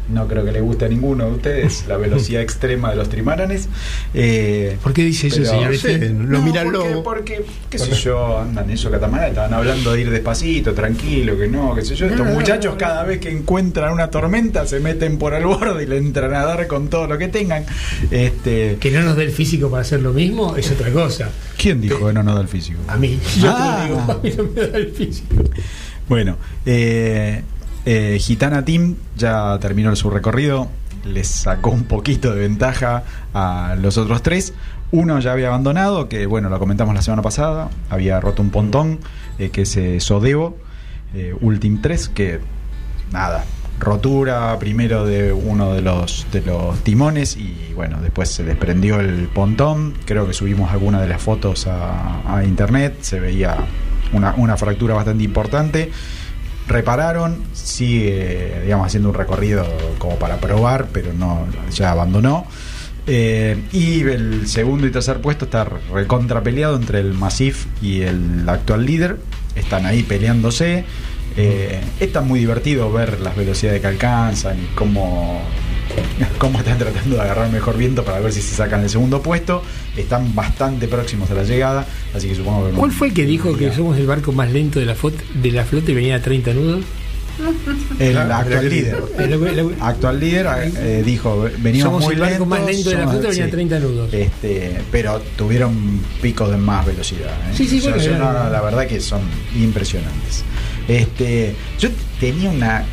[0.10, 3.70] no creo que le guste a ninguno de ustedes la velocidad extrema de los trimaranes.
[4.14, 5.76] Eh, ¿Por qué dice eso, señor?
[5.78, 9.94] sí, lo No, mira porque, porque, qué sé yo, andan en esos catamaranes, estaban hablando
[9.94, 12.08] de ir despacito, tranquilo, que no, qué sé yo.
[12.08, 15.98] Estos muchachos cada vez que encuentran una tormenta se meten por el borde y le
[15.98, 17.66] entran a dar con todo lo que tengan.
[18.10, 21.30] Este, Que no nos dé el físico para hacer lo mismo es otra cosa.
[21.58, 22.80] ¿Quién dijo que no nos da el físico?
[22.88, 23.78] A mí, yo Ah.
[23.82, 25.36] te digo, a mí no me da el físico.
[26.08, 27.42] Bueno, eh,
[27.86, 30.68] eh, Gitana Team ya terminó su recorrido,
[31.06, 34.54] les sacó un poquito de ventaja a los otros tres.
[34.92, 39.00] Uno ya había abandonado, que bueno, lo comentamos la semana pasada, había roto un pontón,
[39.40, 40.58] eh, que es eh, Sodebo,
[41.14, 42.40] eh, Ultim 3, que
[43.12, 43.46] nada,
[43.80, 49.30] rotura primero de uno de los, de los timones y bueno, después se desprendió el
[49.34, 49.94] pontón.
[50.06, 53.58] Creo que subimos algunas de las fotos a, a internet, se veía
[54.12, 55.90] una, una fractura bastante importante.
[56.68, 59.66] Repararon, sigue, digamos, haciendo un recorrido
[59.98, 62.46] como para probar, pero no, ya abandonó.
[63.08, 68.48] Eh, y el segundo y tercer puesto está recontra peleado entre el Massif y el
[68.48, 69.18] actual líder.
[69.56, 70.86] Están ahí peleándose.
[71.36, 75.42] Eh, está muy divertido ver las velocidades que alcanzan y cómo,
[76.38, 79.64] cómo están tratando de agarrar mejor viento para ver si se sacan el segundo puesto.
[79.98, 82.74] Están bastante próximos a la llegada, así que supongo que...
[82.76, 84.96] ¿Cuál fue el que dijo que somos el barco más lento de la,
[85.36, 86.86] de la flota y venía a 30 nudos?
[88.00, 89.04] El actual líder.
[89.18, 92.96] El- el- Actual líder eh, dijo, venimos Somos muy el barco lentos, más lento de
[92.98, 93.52] la flota, venía a sí.
[93.52, 94.14] 30 nudos.
[94.14, 97.32] Este, pero tuvieron picos de más velocidad.
[97.50, 97.54] ¿eh?
[97.56, 99.22] Sí, sí, Yo- bueno, yo era- no, no, la verdad que son
[99.56, 100.44] impresionantes.
[100.88, 101.90] Este, yo
[102.20, 102.84] tenía una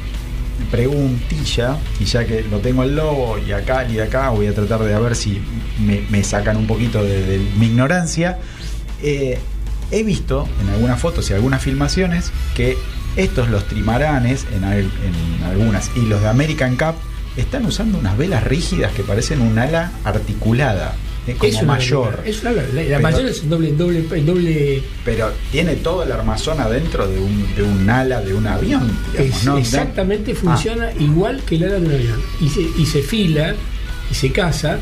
[0.70, 4.80] preguntilla, y ya que lo tengo al lobo y acá y acá, voy a tratar
[4.80, 5.40] de a ver si
[5.78, 8.38] me, sacan un poquito de, mi ignorancia.
[9.02, 9.38] Eh,
[9.90, 12.76] he visto en algunas fotos y algunas filmaciones que
[13.16, 16.94] estos, los trimaranes, en, en algunas, y los de American Cup,
[17.36, 20.94] están usando unas velas rígidas que parecen un ala articulada,
[21.34, 22.22] como es una mayor.
[22.24, 26.60] Es una, la, la Pero- mayor es doble, doble, doble Pero tiene todo el armazón
[26.60, 29.58] adentro de un, de un ala de un avión, digamos, es- ¿no?
[29.58, 30.40] exactamente Ah.
[30.40, 32.22] funciona igual que el ala de un avión.
[32.40, 33.54] Y se, y se fila
[34.10, 34.78] y se casa.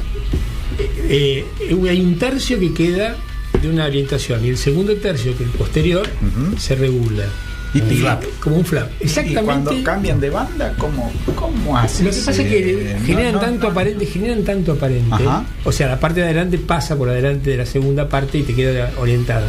[0.78, 3.16] eh, eh, hay un tercio que queda
[3.62, 6.06] de una orientación y el segundo tercio, que es el posterior,
[6.58, 7.24] se regula.
[7.76, 8.88] Y- Como un flap, como un flap.
[9.00, 9.44] Y Exactamente.
[9.44, 12.06] cuando cambian de banda, ¿cómo, cómo hacen?
[12.06, 15.14] Lo que pasa es que generan tanto aparente, generan tanto aparente.
[15.14, 15.44] Ajá.
[15.64, 18.54] O sea, la parte de adelante pasa por adelante de la segunda parte y te
[18.54, 19.46] queda orientada.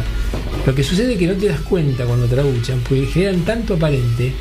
[0.66, 4.32] Lo que sucede es que no te das cuenta cuando trabuchan, porque generan tanto aparente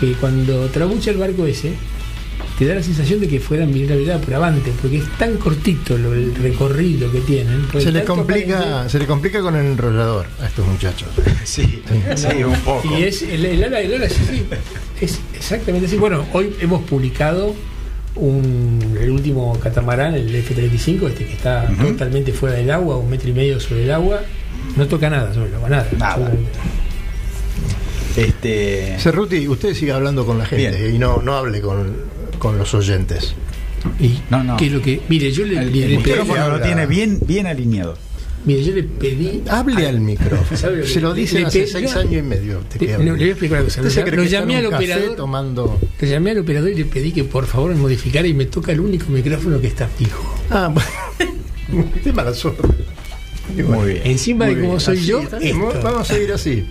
[0.00, 1.72] que cuando trabucha el barco ese,
[2.58, 6.14] te da la sensación de que fueran virabilidad por avante, porque es tan cortito lo-
[6.14, 7.66] el recorrido que tienen.
[7.72, 11.08] se le tanto complica, aparente- se le complica con el enrollador a estos muchachos.
[11.44, 11.82] Sí,
[12.16, 12.88] sí, un poco.
[12.98, 14.46] Y es el, el ala, el ala, sí, sí,
[15.00, 15.96] es exactamente así.
[15.96, 17.54] Bueno, hoy hemos publicado
[18.16, 23.28] un, el último catamarán, el F-35, este que está totalmente fuera del agua, un metro
[23.28, 24.22] y medio sobre el agua.
[24.76, 25.88] No toca nada sobre el agua, nada.
[25.98, 26.32] Nada.
[28.16, 30.94] Este, Cerruti, usted sigue hablando con la gente Bien.
[30.94, 31.94] y no, no hable con,
[32.38, 33.34] con los oyentes.
[34.00, 34.56] Y No, no.
[34.56, 36.86] ¿qué es lo que, mire, yo le, el, le- el le pedí, micrófono lo tiene
[36.86, 37.96] bien, bien alineado.
[38.44, 40.56] mire, yo le pedí Hable al micrófono.
[40.58, 42.60] ¿Sabe lo que- Se lo dicen le hace seis años y medio.
[42.78, 43.04] que no, hable.
[43.04, 43.80] le voy a explicar una cosa.
[43.82, 45.16] ¿Usted se Lo, lo que llamé al operador.
[45.16, 45.80] tomando...
[46.00, 48.72] Le llamé al operador y le pedí que por favor me modificara y me toca
[48.72, 50.34] el único micrófono que está fijo.
[50.50, 51.86] Ah, bueno.
[52.04, 52.62] Qué mala suerte.
[53.54, 54.02] Bueno, Muy bien.
[54.04, 54.80] Encima muy de cómo bien.
[54.80, 55.22] soy Así yo.
[55.82, 56.66] Vamos a seguir así.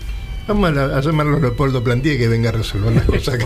[0.47, 3.39] Vamos a llamarlo a Leopoldo Plantier que venga a resolver las cosas.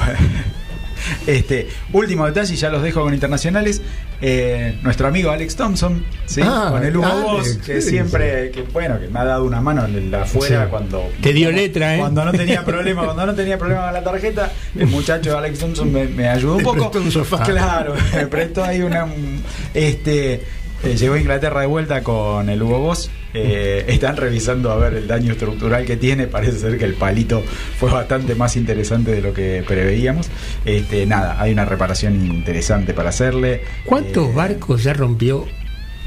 [1.28, 3.82] Este, último detalle, y ya los dejo con internacionales.
[4.22, 6.42] Eh, nuestro amigo Alex Thompson, ¿sí?
[6.44, 7.90] Ah, con el Hugo Alex, Boss, que sí.
[7.92, 11.10] siempre, que bueno, que me ha dado una mano en el afuera cuando.
[11.22, 12.00] Te dio cuando- letra, ¿eh?
[12.00, 15.92] Cuando no tenía problema, cuando no tenía problema con la tarjeta, el muchacho Alex Thompson
[15.94, 16.92] me, me ayudó un poco.
[17.00, 17.44] un sofá.
[17.44, 19.06] Claro, me prestó ahí una.
[19.06, 19.42] un-
[19.74, 20.44] Este.
[20.84, 23.10] eh, llegó a Inglaterra de vuelta con el Hugo Boss.
[23.34, 26.28] Eh, están revisando a ver el daño estructural que tiene.
[26.28, 27.42] Parece ser que el palito
[27.78, 30.30] fue bastante más interesante de lo que preveíamos.
[30.66, 33.62] Este, nada, hay una reparación interesante para hacerle.
[33.86, 35.46] ¿Cuántos Eh, barcos ya rompió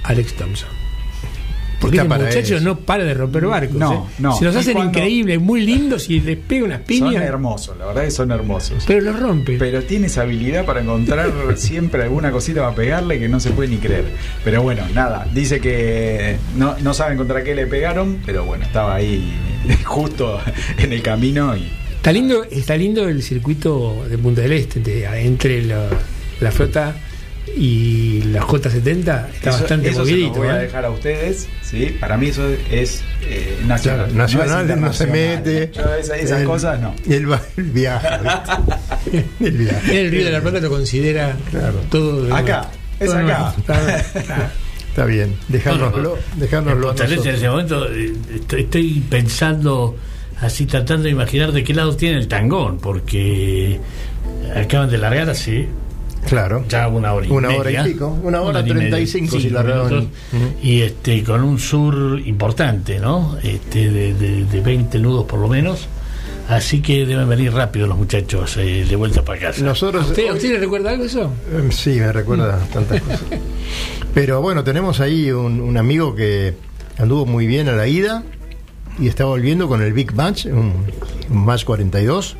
[0.02, 0.81] Alex Thompson?
[1.82, 2.64] Porque Está ese para muchacho eso.
[2.64, 3.76] no para de romper barcos.
[3.76, 4.12] No, ¿eh?
[4.20, 4.36] no.
[4.38, 7.22] Se los hacen cuando- increíbles, muy lindos y les pega unas Son piñas.
[7.22, 8.84] hermosos, la verdad que son hermosos.
[8.86, 9.56] Pero los rompe.
[9.58, 13.68] Pero tiene esa habilidad para encontrar siempre alguna cosita para pegarle que no se puede
[13.68, 14.04] ni creer.
[14.44, 18.94] Pero bueno, nada, dice que no, no saben contra qué le pegaron, pero bueno, estaba
[18.94, 19.34] ahí
[19.84, 20.40] justo
[20.78, 25.24] en el camino y Está lindo, está lindo el circuito de Punta del Este, entre,
[25.24, 25.86] entre la,
[26.40, 26.96] la flota
[27.56, 30.32] y la J70 está Eso- bastante eso se los movidito.
[30.38, 30.62] voy a ¿eh?
[30.64, 31.96] dejar a ustedes, ¿sí?
[32.00, 34.06] Para mí eso es eh, nacional.
[34.06, 35.70] Claro, nacional es no, se mete.
[35.74, 36.94] Yo esa- esas el, cosas no.
[37.08, 38.08] El, va- el viaje.
[39.40, 40.00] el viaje.
[40.00, 41.80] El Río de la Plata lo considera Claro.
[41.90, 42.24] todo.
[42.24, 42.68] de- Acá,
[43.00, 43.54] es todo acá.
[44.88, 46.10] Está bien, dejárnoslo.
[46.10, 49.96] Bueno, dejárnoslo En ese momento eh, estoy, estoy pensando
[50.40, 53.80] así tratando de imaginar de qué lado tiene el tangón porque
[54.54, 55.66] acaban de largar así
[56.28, 56.64] Claro.
[56.68, 57.86] ya una hora y Una hora media.
[57.88, 60.44] y pico, una hora y 35 si cinco minutos, Ujú.
[60.62, 65.48] y este con un sur importante no este de, de, de 20 nudos por lo
[65.48, 65.88] menos
[66.48, 70.04] así que deben venir rápido los muchachos eh, de vuelta para casa Nosotros.
[70.04, 71.32] ¿A usted, ¿A usted le recuerda algo eso?
[71.50, 73.22] Eh, Sí, me recuerda tantas cosas.
[74.14, 76.54] Pero bueno, tenemos ahí un, un amigo que
[76.98, 78.22] anduvo muy bien a la ida
[78.98, 80.72] y está volviendo con el Big Match, un,
[81.30, 82.36] un Match 42.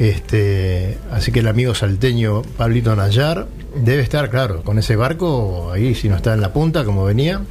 [0.00, 5.94] Este, así que el amigo salteño Pablito Nayar debe estar, claro, con ese barco ahí,
[5.94, 7.42] si no está en la punta como venía,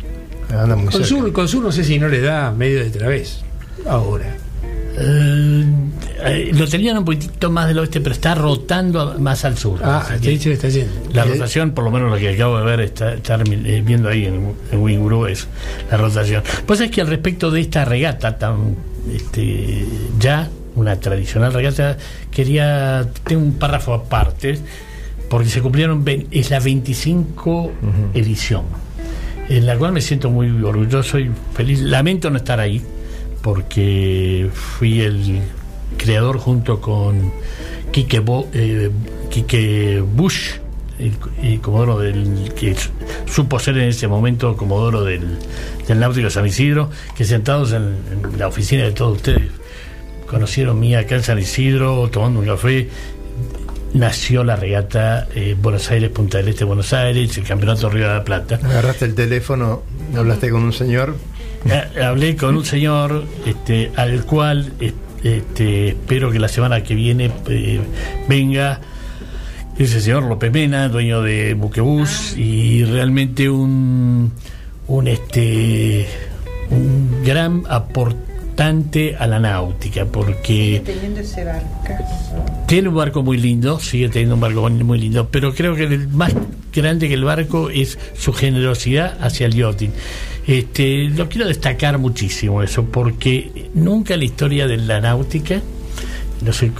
[0.50, 1.08] anda muy Con cerca.
[1.08, 3.42] sur, con sur no sé si no les da medio de través.
[3.88, 4.36] Ahora.
[5.02, 5.64] Eh,
[6.26, 10.00] eh, lo tenían un poquitito más del oeste pero está rotando más al sur Ah,
[10.04, 10.92] Así te que- dicho que está yendo.
[11.14, 14.26] La rotación, por lo menos lo que acabo de ver, está, estar eh, viendo ahí
[14.26, 15.48] en, en Winguru es
[15.92, 16.44] la rotación.
[16.66, 18.76] Pues es que al respecto de esta regata tan
[19.16, 19.86] este,
[20.20, 21.98] ya una tradicional regata,
[22.32, 24.58] quería tengo un párrafo aparte
[25.30, 27.72] porque se cumplieron es la 25
[28.13, 28.63] edición
[29.50, 31.80] en la cual me siento muy orgulloso y feliz.
[31.82, 32.82] Lamento no estar ahí
[33.42, 35.42] porque fui el
[35.98, 37.32] creador junto con
[37.92, 38.92] Quique, Bo- eh,
[39.32, 40.52] Quique Bush,
[41.00, 42.92] el, el comodoro del que su-
[43.26, 45.38] supo ser en ese momento comodoro del,
[45.88, 49.50] del Náutico San Isidro, que sentados en, en la oficina de todos ustedes
[50.30, 52.88] conocieron mía acá en San Isidro tomando un café.
[53.94, 58.13] Nació la regata eh, Buenos Aires Punta del Este Buenos Aires el campeonato Río de
[58.13, 58.60] la Plata.
[58.63, 59.82] Agarraste el teléfono,
[60.15, 61.15] hablaste con un señor.
[61.65, 64.72] Eh, hablé con un señor este, al cual
[65.24, 67.82] este, espero que la semana que viene eh,
[68.28, 68.80] venga.
[69.78, 74.34] Ese señor López Mena, dueño de Buquebús y realmente un
[74.88, 76.06] un este
[76.70, 77.63] un gran
[78.60, 82.45] aportante a la náutica porque Teniendo ese barcazo.
[82.67, 86.10] tiene un barco muy lindo, sigue teniendo un barco muy- lindo, pero creo que el
[86.10, 86.34] más
[86.74, 89.91] grande que el barco es su generosidad hacia el yachting.
[90.45, 95.62] Este, lo quiero destacar muchísimo eso, porque nunca en la historia de la náutica,
[96.45, 96.72] no sé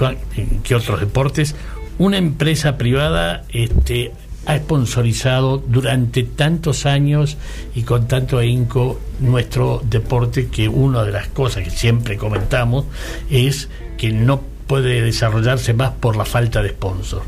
[0.64, 1.56] qué otros deportes,
[1.98, 4.12] una empresa privada este,
[4.50, 7.38] ha sponsorizado durante tantos años
[7.76, 12.86] y con tanto ahínco nuestro deporte que una de las cosas que siempre comentamos
[13.30, 17.22] es que no puede desarrollarse más por la falta de sponsor.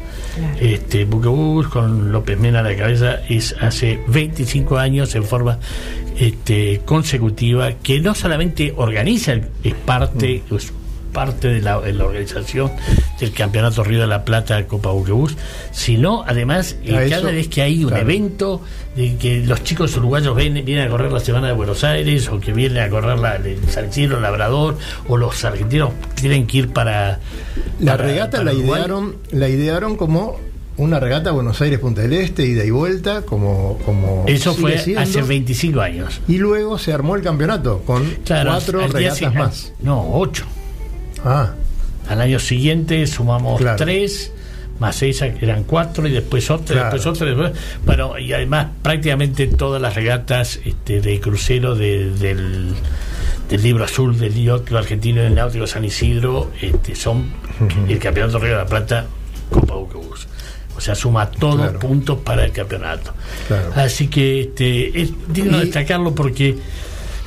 [0.59, 5.59] Este Buquebus con López Mena a la cabeza es hace 25 años en forma
[6.19, 10.73] este, consecutiva que no solamente organiza, es parte, es
[11.11, 12.71] parte de la, de la organización
[13.19, 15.35] del Campeonato Río de la Plata Copa Buquebus,
[15.71, 18.03] sino además eh, cada vez que hay un claro.
[18.03, 18.61] evento
[18.95, 22.39] de que los chicos uruguayos ven- vienen a correr la Semana de Buenos Aires o
[22.39, 26.69] que vienen a correr la, el San Isidro Labrador o los argentinos tienen que ir
[26.73, 27.19] para
[27.79, 30.39] La para- regata para la idearon, la idearon como
[30.77, 35.01] una regata Buenos Aires Punta del Este, ida y vuelta, como, como Eso fue siendo.
[35.01, 36.21] hace 25 años.
[36.27, 39.73] Y luego se armó el campeonato con Claro, cuatro regatas más.
[39.81, 40.45] No, ocho.
[41.23, 41.53] Ah,
[42.09, 43.77] Al año siguiente sumamos Claro.
[43.77, 44.31] tres,
[44.79, 46.91] más seis eran cuatro, y después otra, Claro.
[46.95, 47.51] después otra, después.
[47.85, 52.73] Bueno, y además prácticamente todas las regatas este, de crucero de- del,
[53.49, 57.31] del libro azul del Club Argentino del Náutico San Isidro este, son
[57.87, 59.05] el Campeonato Río de la Plata,
[59.51, 60.27] Copa Buquebus.
[60.75, 61.79] O sea, suma todos Claro.
[61.79, 63.13] puntos para el campeonato.
[63.75, 66.57] Así que este, es digno Y- destacarlo porque,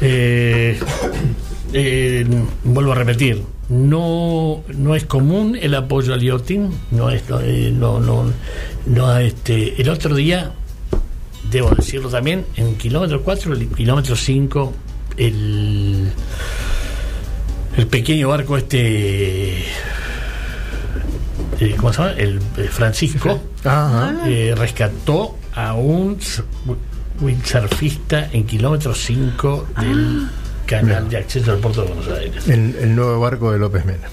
[0.00, 0.80] eh,
[1.72, 2.26] eh,
[2.64, 7.72] vuelvo a repetir, no, no es común el apoyo al yachting, no es, no, eh,
[7.74, 8.24] no, no,
[8.87, 10.53] no, este, el otro día,
[11.50, 14.72] debo decirlo también, en kilómetro 4, el kilómetro 5,
[15.16, 16.11] el,
[17.77, 19.64] el pequeño barco este,
[21.61, 22.14] eh, ¿cómo se llama?
[22.16, 24.14] El, eh, Francisco Ajá.
[24.26, 26.18] eh, rescató a un
[27.20, 30.28] windsurfista en kilómetro 5 del
[30.66, 32.48] canal de acceso al puerto de Buenos Aires.
[32.48, 34.08] El, el nuevo barco de López Mena.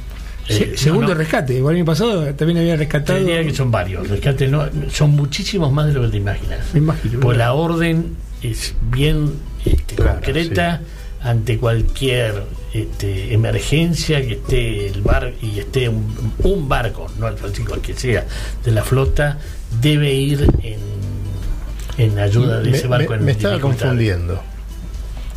[0.47, 1.53] Se- Eh, segundo no, no, rescate.
[1.55, 3.19] Igual el año pasado también había rescatado.
[3.19, 4.07] diría que son varios.
[4.09, 6.59] rescates no, son muchísimos más de lo que te imaginas.
[6.73, 7.19] Me imagino.
[7.19, 9.33] Pues la orden es bien
[9.65, 10.81] este, Claro, concreta
[11.23, 12.43] ante cualquier
[12.73, 17.81] este, emergencia que esté el bar y esté un, un barco, no el Francisco, el
[17.81, 18.25] que sea,
[18.65, 19.37] de la flota,
[19.81, 20.79] debe ir en
[21.97, 24.41] en ayuda de Me, ese barco me- en me estaba confundiendo.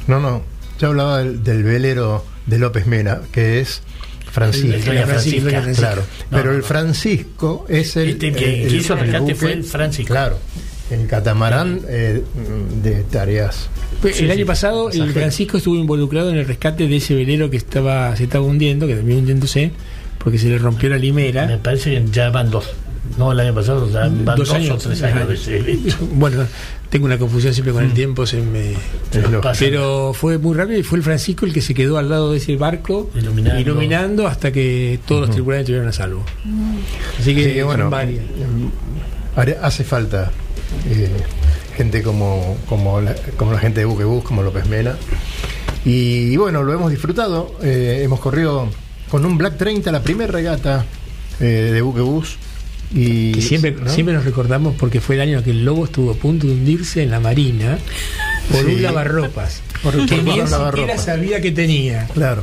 [0.06, 0.42] No, no.
[0.80, 3.82] Yo hablaba del, del velero de López Mena, que es
[4.30, 4.74] Francisco.
[4.74, 5.62] El Doña Francisca.
[5.76, 6.02] Claro.
[6.30, 6.64] No, Pero no, el no.
[6.64, 8.08] Francisco es el.
[8.10, 10.12] Este que- el- que hizo el rescate buque- fue el Francisco.
[10.12, 10.38] Claro.
[10.90, 12.22] El catamarán eh,
[12.82, 13.68] de tareas.
[14.02, 15.12] El año pasado el.
[15.12, 18.94] Francisco estuvo involucrado en el rescate de ese velero que estaba se estaba hundiendo, que
[18.94, 19.70] terminó hundiéndose
[20.18, 21.46] porque se le rompió la limera.
[21.46, 22.66] Me parece que ya van dos.
[23.18, 25.96] No, el año pasado ya van dos, o tres años de ese evento.
[26.12, 26.44] Bueno,
[26.90, 28.74] tengo una confusión siempre con el tiempo, se me
[29.42, 29.58] pasa.
[29.58, 32.38] pero fue muy rápido y fue el Francisco el que se quedó al lado de
[32.38, 33.60] ese barco Iluminando.
[33.60, 36.24] iluminando hasta que todos los tripulantes estuvieron a salvo.
[37.18, 38.24] Así que, bueno, varias.
[39.62, 40.30] Hace falta
[40.88, 41.10] eh,
[41.76, 44.96] gente como, como, la, como la gente de Buquebus, como López Mena.
[45.84, 47.54] Y, bueno, lo hemos disfrutado.
[47.62, 48.68] eh, hemos corrido
[49.10, 50.84] con un Black 30 la primera regata
[51.40, 52.36] eh, de Buquebus.
[52.94, 53.90] Y Que siempre, ¿no?
[53.90, 57.02] siempre nos recordamos porque fue el año que el lobo estuvo a punto de hundirse
[57.02, 57.76] en la marina
[58.52, 58.74] por Sí.
[58.76, 59.62] un lavarropas.
[59.82, 62.06] Por- que ni siquiera sabía que tenía.
[62.14, 62.42] Claro.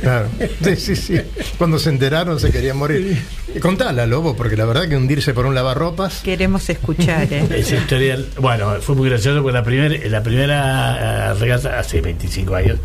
[0.00, 0.28] Claro.
[0.64, 1.20] Sí, sí, sí.
[1.58, 3.20] Cuando se enteraron se querían morir.
[3.60, 6.20] Contala, Lobo, porque la verdad que hundirse por un lavarropas.
[6.22, 7.44] Queremos escuchar, ¿eh?
[7.56, 12.54] Esa historia, bueno, fue muy gracioso porque la primera la primera eh, regata hace 25
[12.54, 12.78] años,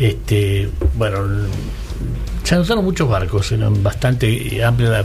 [0.00, 1.18] este, bueno,
[2.42, 5.04] se anotaron muchos barcos, eran bastante amplios la-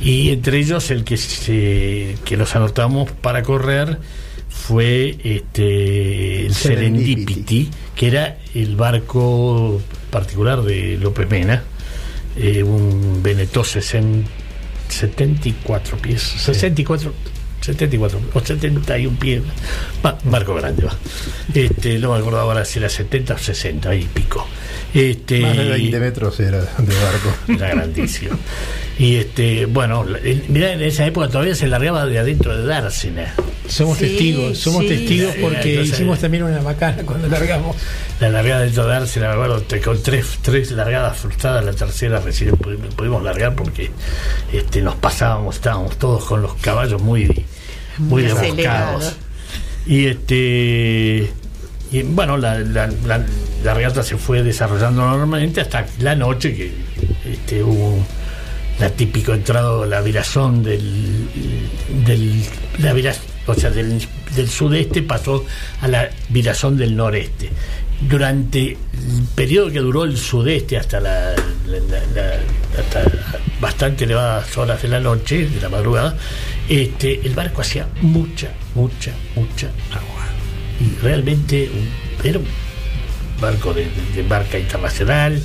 [0.00, 3.98] y entre ellos el que se que nos anotamos para correr
[4.48, 7.14] fue este el Serendipity.
[7.14, 9.80] Serendipity, que era el barco
[10.10, 11.62] particular de López Mena,
[12.36, 14.28] eh, un Veneto 60
[14.90, 17.12] 74 pies, 64,
[17.60, 19.42] 74 o 71 pies,
[20.04, 20.96] va, barco grande va.
[21.54, 24.46] Este, no me acuerdo ahora si era 70 o 60 y pico.
[24.92, 27.34] Este, Más de 20 metros era de barco.
[27.48, 28.36] era grandísimo.
[29.00, 30.04] Y este, bueno,
[30.48, 33.34] mirá, en esa época todavía se largaba de adentro de Dársena.
[33.66, 34.88] Somos Sí, testigos, somos sí.
[34.88, 37.76] testigos porque entonces- hicimos también una macana cuando largamos.
[38.20, 42.20] La largada dentro de Dársena, me acuerdo, te- con tres, tres largadas frustradas, la tercera
[42.20, 43.90] recién pudimos, pudimos largar porque
[44.52, 47.26] este, nos pasábamos, estábamos todos con los caballos muy,
[47.96, 48.24] muy.
[49.86, 51.32] Y este
[51.92, 53.24] y bueno, la, la, la-
[53.64, 56.72] la regata se fue desarrollando normalmente hasta la noche que
[57.32, 58.04] este, hubo
[58.80, 61.28] la típico entrado, la virazón del,
[62.04, 62.42] del
[62.78, 64.00] la viraz- o sea, del,
[64.34, 65.44] del sudeste pasó
[65.82, 67.50] a la virazón del noreste.
[68.00, 68.78] Durante el
[69.34, 71.34] periodo que duró el sudeste hasta la,
[72.78, 73.02] hasta
[73.60, 76.16] bastante elevadas horas de la noche, de la madrugada,
[76.68, 80.24] este, el barco hacía mucha, mucha, mucha agua.
[80.80, 82.46] Y realmente un- era un
[83.40, 85.42] barco de, de- de marca internacional,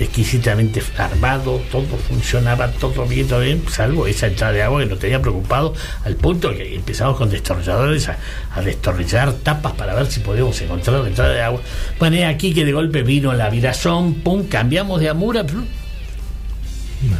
[0.00, 4.98] exquisitamente armado, todo funcionaba, todo bien, todo bien, salvo esa entrada de agua que nos
[4.98, 5.74] tenía preocupado
[6.04, 8.18] al punto que empezamos con destornilladores a,
[8.54, 11.60] a destornillar tapas para ver si podíamos encontrar la entrada de agua.
[11.98, 15.66] Bueno, es aquí que de golpe vino la virazón, pum, cambiamos de amura, plum,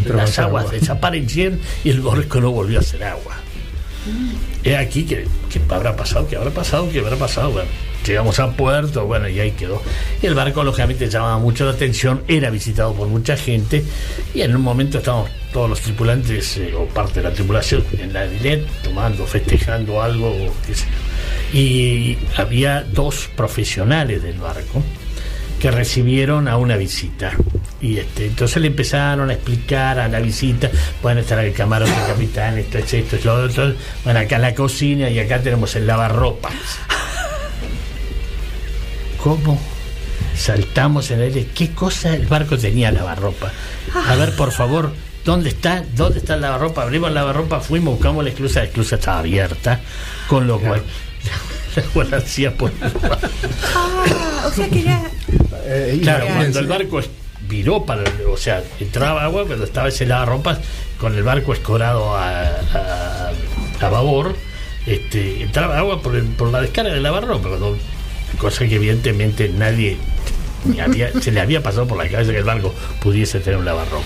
[0.06, 0.78] las aguas agua.
[0.78, 3.36] desaparecieron y el barco no volvió a hacer agua.
[4.64, 7.50] Es aquí que, que habrá pasado, que habrá pasado, que habrá pasado.
[7.50, 7.68] Bueno,
[8.04, 9.82] llegamos a puerto, bueno, y ahí quedó.
[10.22, 13.84] Y el barco, lógicamente, llamaba mucho la atención, era visitado por mucha gente,
[14.34, 18.12] y en un momento estábamos todos los tripulantes, eh, o parte de la tripulación, en
[18.12, 20.34] la Dilet, tomando, festejando algo,
[20.66, 21.58] qué sé yo.
[21.58, 24.82] Y había dos profesionales del barco
[25.60, 27.32] que recibieron a una visita.
[27.80, 30.70] Y este, entonces le empezaron a explicar a la visita,
[31.02, 33.74] bueno, está el camarote capitán, esto es esto, es lo
[34.04, 36.52] bueno, acá la cocina y acá tenemos el lavarropas.
[39.22, 39.58] ¿Cómo?
[40.36, 41.48] Saltamos en el aire.
[41.54, 43.50] ¿Qué cosa el barco tenía lavarropa?
[44.08, 44.92] A ver, por favor,
[45.24, 45.84] ¿dónde está?
[45.94, 46.82] ¿Dónde está el lavarropa?
[46.82, 49.80] Abrimos el lavarropa, fuimos, buscamos la esclusa, la esclusa estaba abierta,
[50.28, 50.82] con lo cual
[51.76, 52.76] la agua hacía por el.
[53.74, 55.02] Ah, o sea que era.
[55.64, 57.00] Eh, Claro, cuando el barco
[57.48, 60.58] viró para, o sea, entraba agua, pero estaba ese lavarropas
[60.98, 63.30] con el barco escorado a, a,
[63.80, 64.34] a babor,
[64.86, 67.76] este, entraba agua por, el- por la descarga del lavarropa, cuando-
[68.40, 69.96] cosa que evidentemente nadie
[70.64, 73.64] ni había- se le había pasado por la cabeza que el barco pudiese tener un
[73.64, 74.04] lavarropa.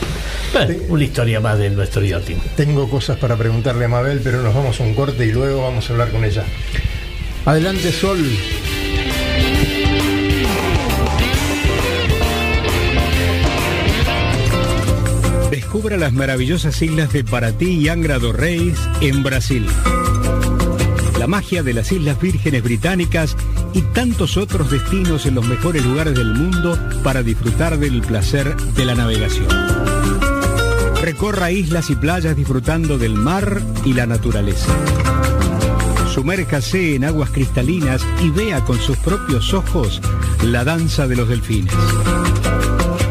[0.53, 2.39] Bueno, una historia más de nuestro yachting.
[2.57, 5.89] Tengo cosas para preguntarle a Mabel, pero nos vamos a un corte y luego vamos
[5.89, 6.45] a hablar con ella.
[7.47, 8.19] Adelante, Sol.
[15.51, 19.67] Descubra las maravillosas islas de Paraty y Angra do Reis en Brasil.
[21.19, 23.37] La magia de las Islas Vírgenes Británicas
[23.73, 28.85] y tantos otros destinos en los mejores lugares del mundo para disfrutar del placer de
[28.85, 29.49] la navegación.
[31.01, 34.73] Recorra islas y playas disfrutando del mar y la naturaleza.
[36.13, 40.01] Sumérjase en aguas cristalinas y vea con sus propios ojos
[40.43, 41.75] la danza de los delfines.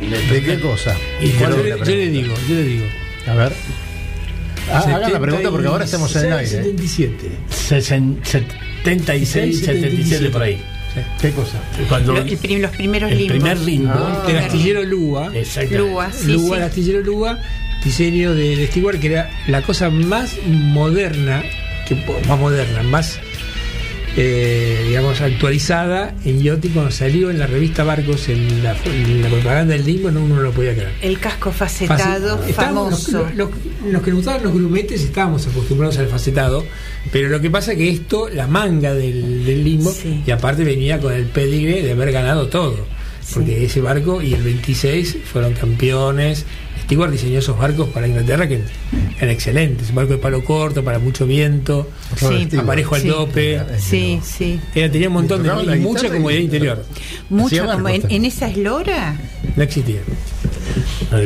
[0.00, 0.96] ¿De qué cosa?
[1.20, 2.84] Y yo, ¿Cuál es le, yo digo, yo le digo.
[3.26, 3.52] A ver.
[4.70, 6.48] Ah, haga la pregunta porque ahora estamos en el aire.
[6.48, 7.28] 77.
[8.82, 10.62] 76, 77 por ahí.
[11.20, 11.58] ¿Qué cosa?
[11.88, 13.36] Cuando Lo- el prim- los primeros el limbos.
[13.36, 13.90] primer limbo.
[13.94, 14.24] Ah.
[14.26, 15.30] Del astillero Lua.
[15.34, 15.78] Exacto.
[15.78, 16.54] Lua, sí, Lua, sí.
[16.54, 17.38] el astillero Lua,
[17.82, 21.42] diseño de, de Stewart, que era la cosa más moderna,
[21.88, 21.94] que,
[22.28, 23.18] más moderna, más
[24.16, 29.28] eh, digamos actualizada en yachting cuando salió en la revista Barcos en la, en la
[29.28, 30.92] propaganda del limbo, no uno no lo podía creer.
[31.00, 32.44] El casco facetado.
[32.46, 33.26] Estábamos- famoso.
[33.34, 33.50] Los, los-
[33.92, 36.64] los que nos gustaban los grumetes estábamos acostumbrados al facetado,
[37.10, 40.22] pero lo que pasa es que esto, la manga del, del limbo, Sí.
[40.26, 42.76] y aparte venía con el pedigree de haber ganado todo,
[43.34, 46.44] porque ese barco y el 26 fueron campeones.
[46.84, 48.60] Stewart diseñó esos barcos para Inglaterra que
[49.22, 52.48] eran excelentes, un barco de palo corto, para mucho viento, Sí.
[52.58, 53.60] aparejo al tope.
[53.78, 54.60] Sí, sí.
[54.74, 56.84] Era, tenía un montón de y mucha y- comodidad interior.
[57.28, 59.16] Como en, en esa eslora.
[59.56, 60.00] No existía.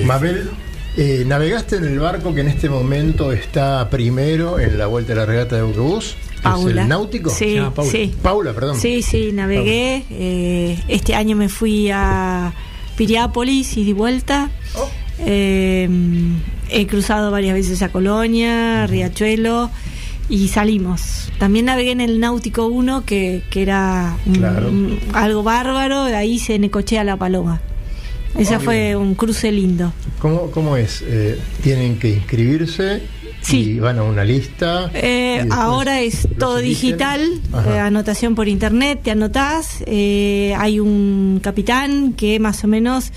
[0.05, 0.51] Mabel,
[0.97, 5.21] eh, navegaste en el barco que en este momento está primero en la vuelta de
[5.21, 6.17] la regata de autobús.
[6.43, 6.71] Paula.
[6.73, 7.31] ¿Es el náutico?
[7.31, 7.91] Sí, llama Paula.
[7.93, 8.15] sí.
[8.23, 8.79] Paula, perdón.
[8.79, 10.05] Sí, sí, navegué.
[10.11, 12.53] eh, este año me fui a
[12.97, 14.51] Piriápolis y de vuelta.
[15.19, 15.89] Eh,
[16.71, 19.71] he cruzado varias veces a Colonia, Riachuelo
[20.29, 21.31] y salimos.
[21.39, 24.69] También navegué en el Náutico 1, que, que era un- Claro.
[24.69, 26.03] un- algo bárbaro.
[26.03, 27.61] Ahí se Necochea la Paloma.
[28.39, 29.93] Ese Oh, fue un cruce lindo.
[30.19, 31.03] ¿Cómo, cómo es?
[31.07, 33.03] Eh, ¿Tienen que inscribirse?
[33.41, 33.59] Sí.
[33.63, 34.91] Y van a una lista.
[34.93, 37.23] Eh, ahora es todo digital,
[37.69, 43.13] eh, anotación por internet, te anotás, hay un capitán que más o menos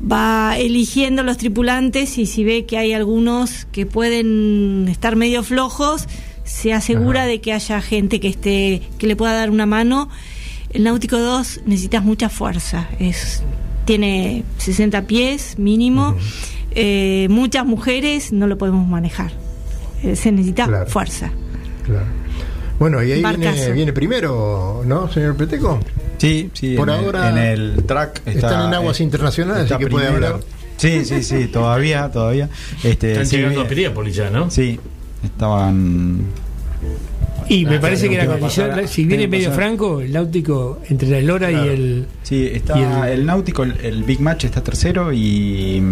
[0.00, 6.06] va eligiendo los tripulantes y si ve que hay algunos que pueden estar medio flojos,
[6.44, 7.28] se asegura Ajá.
[7.28, 10.08] de que haya gente que esté que le pueda dar una mano.
[10.70, 13.42] El Náutico 2 necesitas mucha fuerza, es
[13.86, 16.14] tiene 60 pies mínimo.
[16.72, 19.32] Eh, muchas mujeres no lo podemos manejar.
[20.02, 20.86] Eh, se necesita Claro.
[20.86, 21.32] fuerza.
[21.84, 22.06] Claro.
[22.78, 25.80] Bueno, y ahí viene, viene primero, ¿no, señor Peteco?
[26.18, 26.74] Sí, sí.
[26.76, 29.90] Por en el- ahora en el track está, están en aguas eh, internacionales, así que
[29.90, 30.40] puede hablar.
[30.76, 32.48] Sí, sí, sí, todavía, todavía.
[32.84, 34.50] Este, Están sí, llegando a Piriápolis ya, ¿no?
[34.50, 34.78] Sí,
[35.24, 36.22] estaban.
[37.48, 39.62] Y me parece que la condición, pasar- si viene medio pasar.
[39.64, 41.64] franco, el náutico entre la Lora Claro.
[41.66, 42.06] y el.
[42.22, 45.82] Sí, está Y el, el- náutico, el, el Big Match está tercero y.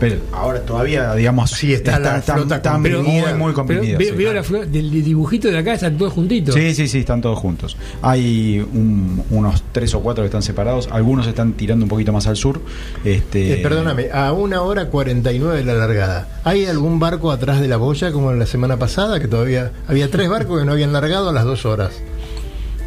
[0.00, 1.50] Pero ahora todavía, digamos.
[1.50, 3.98] Sí, está la flota está muy, muy Pero comprimida.
[3.98, 4.16] veo, sí.
[4.16, 6.54] veo la flor- del dibujito de acá, están todos juntitos.
[6.54, 7.76] Sí, sí, sí, están todos juntos.
[8.00, 10.88] Hay un- unos tres o cuatro que están separados.
[10.90, 12.60] Algunos están tirando un poquito más al sur.
[13.04, 16.40] Este, Eh, perdóname, a una hora 49 de la largada.
[16.44, 19.20] ¿Hay algún barco atrás de la boya como en la semana pasada?
[19.20, 21.92] Que todavía había tres barcos que no habían largado a las dos horas.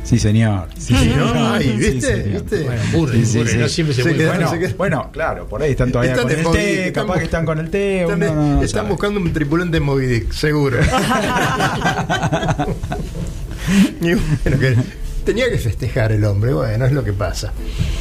[0.04, 0.68] Sí, señor.
[0.78, 1.32] Sí, Sí, señor.
[1.36, 2.24] Ay, Sí, ¿viste?
[2.24, 2.42] señor.
[2.44, 2.64] ¿Viste?
[2.64, 3.58] Bueno, aburre, Sí, sí, aburre, sí.
[3.58, 4.18] no siempre se Se puede.
[4.22, 6.92] quedaron- Bueno, se quedan- bueno, claro, por ahí están todavía Están con el Moby té,
[6.94, 8.02] capaz que están con el té.
[8.04, 10.78] Están, uno no están buscando un tripulante en Moby Dick, seguro.
[14.02, 14.76] y bueno, que
[15.26, 17.52] tenía que festejar el hombre, bueno, es lo que pasa.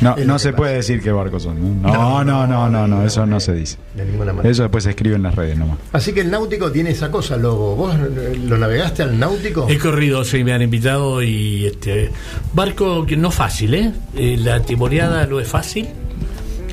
[0.01, 1.83] No, no se puede decir qué barcos son.
[1.83, 3.79] No, no, no, no, no, no, eso no se dice.
[3.95, 4.51] De ninguna manera.
[4.51, 5.79] Eso después se escribe en las redes nomás.
[5.93, 7.75] Así que el náutico tiene esa cosa, Lobo.
[7.75, 9.67] ¿Vos eh, lo navegaste al náutico?
[9.69, 12.11] He corrido, sí, me han invitado y este
[12.53, 13.93] barco que no fácil, ¿eh?
[14.15, 15.89] Eh, la timoreada no es fácil,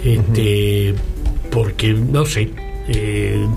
[0.03, 0.93] este,
[1.49, 2.51] porque no sé,
[2.87, 3.47] eh,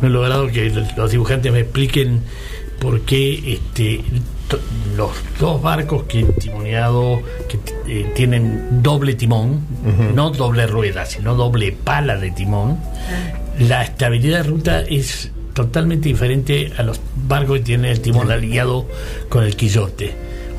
[0.00, 2.20] no he logrado que los dibujantes me expliquen
[2.80, 4.00] por qué este,
[4.96, 7.58] los dos barcos que he timoneado que
[8.00, 9.60] eh, tienen doble timón,
[10.14, 12.78] no doble rueda, sino doble pala de timón,
[13.58, 18.86] la estabilidad de ruta es totalmente diferente a los barcos que tienen el timón alineado
[19.28, 20.12] con el quillote.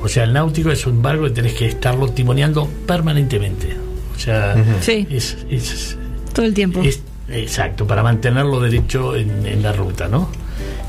[0.04, 3.76] O sea, el náutico es un barco que tenés que estarlo timoneando permanentemente.
[4.16, 5.06] O sea, Sí.
[5.10, 5.98] es, es-
[6.34, 6.82] Todo el tiempo.
[6.84, 10.30] es- exacto, para mantenerlo derecho en, en la ruta, ¿no?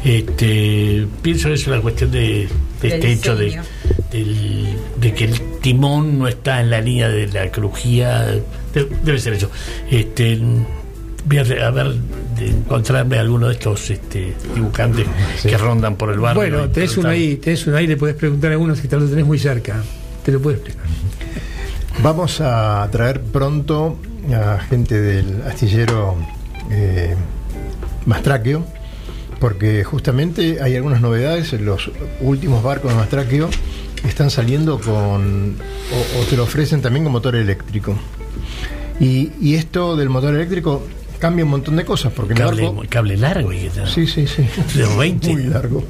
[0.05, 2.49] Este, pienso que es una cuestión de,
[2.91, 3.63] de Del este hecho de, diseño.
[4.11, 8.23] del- de que el timón no está en la línea de la crujía.
[8.23, 9.51] De- debe ser eso.
[9.91, 10.39] Este,
[11.25, 11.95] voy a, ver
[12.39, 15.07] de encontrarme alguno de estos este, dibujantes
[15.43, 16.41] que rondan por el barrio.
[16.41, 19.07] Bueno, tenés uno ahí, tenés uno ahí, le puedes preguntar a uno si te lo
[19.09, 19.83] tenés muy cerca.
[20.25, 20.87] Te lo puedes explicar.
[22.03, 23.99] Vamos a traer pronto
[24.33, 26.17] a gente del astillero
[26.71, 27.15] eh,
[28.05, 28.65] Mastraquio,
[29.41, 31.53] porque justamente hay algunas novedades.
[31.61, 33.49] Los últimos barcos de Mastraquio
[34.07, 35.57] están saliendo con,
[36.17, 37.97] o, o te lo ofrecen también con motor eléctrico.
[39.01, 40.83] Y, y esto del motor eléctrico
[41.19, 42.83] cambia un montón de cosas, porque el Cable, barco...
[42.89, 43.89] cable largo y tal.
[43.89, 44.47] Sí, sí, sí.
[44.75, 45.33] De los 20.
[45.33, 45.85] Muy largo.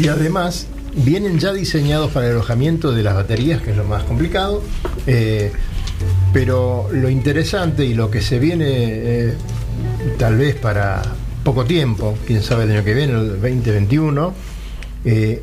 [0.00, 4.04] Y además vienen ya diseñados para el alojamiento de las baterías, que es lo más
[4.04, 4.62] complicado.
[5.06, 5.52] eh,
[6.32, 9.34] pero lo interesante y lo que se viene eh,
[10.18, 11.02] tal vez para
[11.48, 14.34] poco tiempo, quién sabe el año que viene, el 2021,
[15.06, 15.42] eh,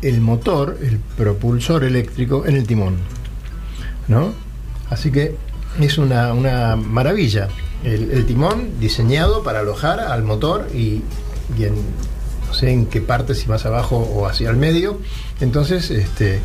[0.00, 2.96] el motor, el propulsor eléctrico en el timón.
[4.08, 4.32] ¿No?
[4.88, 5.36] Así que
[5.78, 7.48] es una, una maravilla.
[7.84, 11.02] El, el timón diseñado para alojar al motor y,
[11.58, 11.74] y en
[12.48, 15.00] no sé en qué parte, si más abajo o hacia el medio.
[15.42, 16.40] Entonces, este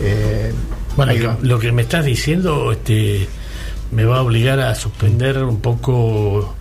[0.00, 0.52] eh,
[0.96, 1.36] Bueno, va.
[1.42, 3.26] lo que me estás diciendo este,
[3.90, 6.54] me va a obligar a suspender un poco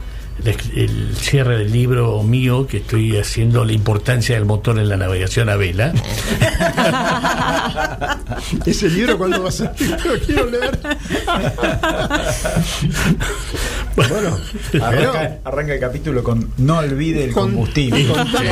[0.46, 5.50] el, cierre del libro mío que estoy haciendo la importancia del motor en la navegación
[5.50, 5.94] a vela.
[8.66, 9.52] ese libro cuando va a
[10.08, 10.80] lo quiero leer.
[13.96, 14.38] bueno,
[14.82, 18.08] Arranca, arranca el capítulo con no olvide el Con- combustible.
[18.08, 18.50] contame,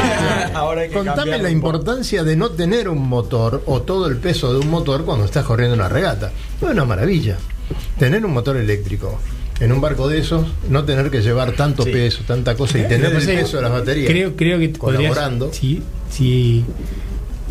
[0.54, 4.54] Ahora hay que contame la importancia de no tener un motor o todo el peso
[4.54, 6.32] de un motor cuando estás corriendo una regata.
[6.62, 7.38] Es una maravilla.
[7.98, 9.20] Tener un motor eléctrico
[9.60, 11.92] en un barco de esos, no tener que llevar tanto Sí.
[11.92, 14.10] peso, tanta cosa y tener el peso de las baterías.
[14.10, 15.52] Creo, creo que podrías- colaborando.
[15.54, 16.64] si, si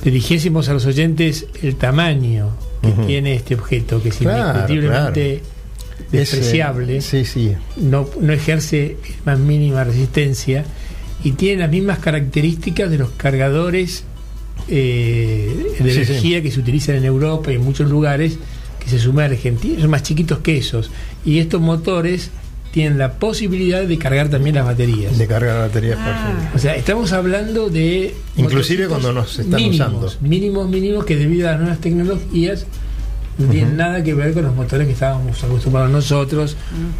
[0.05, 2.51] le dijésemos a los oyentes el tamaño
[2.83, 7.53] que tiene este objeto, que es Claro, indiscutiblemente Es, despreciable, sí, sí.
[7.77, 8.97] no, no ejerce
[9.27, 10.65] más mínima resistencia
[11.25, 14.05] y tiene las mismas características de los cargadores
[14.69, 18.39] eh, de energía que se utilizan en Europa y en muchos lugares
[18.89, 19.57] se sumergen.
[19.57, 20.91] Tienen- Son más chiquitos que esos.
[21.25, 22.31] Y estos motores
[22.73, 25.17] tienen la posibilidad de cargar también las baterías.
[25.17, 26.51] De cargar la batería es Ah.
[26.55, 28.15] O sea, estamos hablando de.
[28.37, 30.13] Inclusive cuando nos están mínimos, usando.
[30.21, 32.67] Mínimos, mínimos, que debido a las nuevas tecnologías
[33.39, 36.57] no tienen nada que ver con los motores que estábamos acostumbrados nosotros,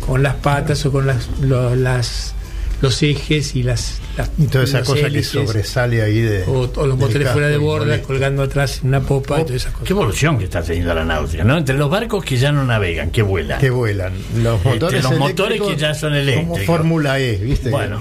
[0.07, 2.33] con las patas o con las, lo- las
[2.81, 4.01] los ejes y las.
[4.17, 6.45] las Y toda esa cosa que hélices, sobresale ahí de.
[6.45, 8.07] O, o los motores casco fuera de borda, molesto.
[8.07, 9.91] colgando atrás en una popa y todas esas Qué cosas.
[9.91, 11.59] evolución que está teniendo la náutica, ¿no?
[11.59, 13.59] Entre los barcos que ya no navegan, que vuelan.
[13.61, 14.13] Que vuelan.
[14.43, 16.63] Los motores, los motores que ya son Como eléctricos.
[16.65, 17.71] Fórmula E, ¿viste?
[17.71, 18.01] Bueno,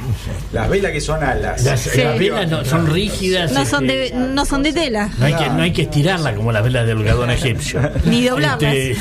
[0.54, 1.64] Las velas que son alas.
[1.64, 2.02] las, Sí.
[2.02, 3.52] las velas no- son rígidas.
[3.52, 5.10] No son este, de, no son de tela.
[5.18, 7.80] no hay, que, no hay que estirarla como las velas del gadón egipcio.
[8.06, 8.74] Ni doblarlas.
[8.74, 8.98] Este,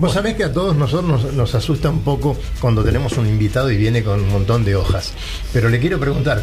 [0.00, 3.70] Vos sabés que a todos nosotros nos, nos asusta un poco cuando tenemos un invitado
[3.70, 5.12] y viene con un montón de hojas.
[5.52, 6.42] Pero le quiero preguntar,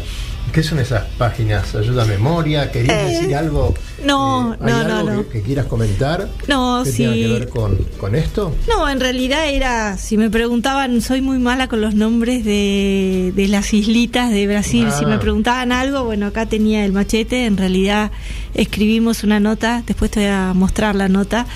[0.52, 1.74] ¿qué son esas páginas?
[1.74, 2.70] ¿Ayuda a memoria?
[2.70, 3.74] ¿Querías Eh, decir algo?
[4.06, 5.22] no, ¿Hay no, algo no, no.
[5.28, 6.28] Que, que quieras comentar?
[6.46, 6.98] No, que sí.
[7.02, 8.54] tenga que ver con, con esto?
[8.68, 13.48] No, en realidad era, si me preguntaban, soy muy mala con los nombres de, de
[13.48, 14.86] las islitas de Brasil.
[14.96, 15.08] Si Ah.
[15.08, 17.46] me preguntaban algo, bueno, acá tenía el machete.
[17.46, 18.12] En realidad
[18.54, 21.46] escribimos una nota, después te voy a mostrar la nota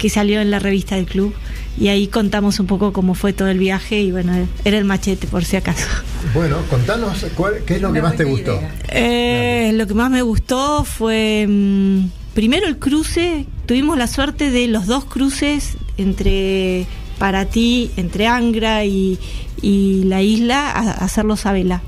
[0.00, 1.34] que salió en la revista del club.
[1.78, 4.32] Y ahí contamos un poco cómo fue todo el viaje y bueno,
[4.64, 5.86] era el machete por si acaso.
[6.34, 8.58] Bueno, contanos cuál, qué es lo que más te gustó.
[8.88, 14.68] Eh, lo que más me gustó fue mm, primero el cruce, tuvimos la suerte de
[14.68, 16.86] los dos cruces entre
[17.18, 19.18] para ti, entre Angra y,
[19.60, 21.82] y la isla, a, a hacerlos a vela.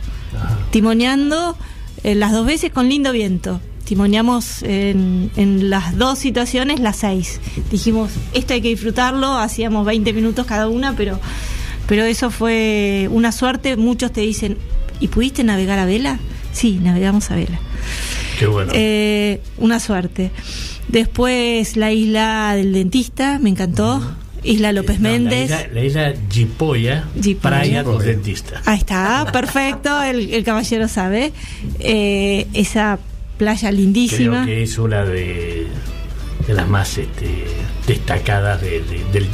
[0.70, 1.56] Timoneando
[2.04, 3.60] eh, las dos veces con lindo viento.
[3.84, 7.40] Timoneamos en, en las dos situaciones las seis.
[7.70, 11.18] Dijimos, esto hay que disfrutarlo, hacíamos 20 minutos cada una, pero,
[11.88, 13.76] pero eso fue una suerte.
[13.76, 14.56] Muchos te dicen,
[15.00, 16.18] ¿y pudiste navegar a vela?
[16.52, 17.58] Sí, navegamos a vela.
[18.38, 18.72] Qué bueno.
[18.74, 20.30] Eh, una suerte.
[20.88, 24.02] Después la isla del dentista, me encantó.
[24.44, 25.50] Isla López No, Méndez.
[25.50, 27.40] La isla, la isla Jipoya, Jipoya.
[27.60, 28.60] Playa del Dentista.
[28.64, 31.32] Ahí está, perfecto, el, el caballero sabe.
[31.78, 32.98] Eh, esa
[33.38, 34.44] playa lindísima.
[34.44, 35.66] Creo que es una de,
[36.46, 37.44] de las más este,
[37.86, 39.26] destacadas de- de- del,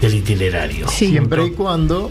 [0.00, 0.88] del itinerario.
[0.88, 2.10] Siempre y cuando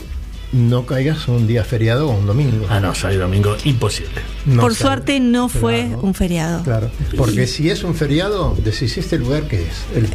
[0.53, 2.65] no caigas un día feriado o un domingo.
[2.69, 4.21] Ah, no, sábado domingo, imposible.
[4.45, 4.89] No Por sale.
[4.89, 6.61] suerte no fue un feriado.
[6.63, 10.05] Claro, porque si es un feriado, decís este lugar que es el,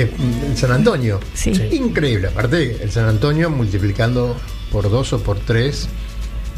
[0.00, 0.10] eh,
[0.48, 1.18] el San Antonio.
[1.34, 1.50] Sí.
[1.72, 2.28] Increíble.
[2.28, 4.36] Aparte, el San Antonio multiplicando
[4.70, 5.88] por dos o por tres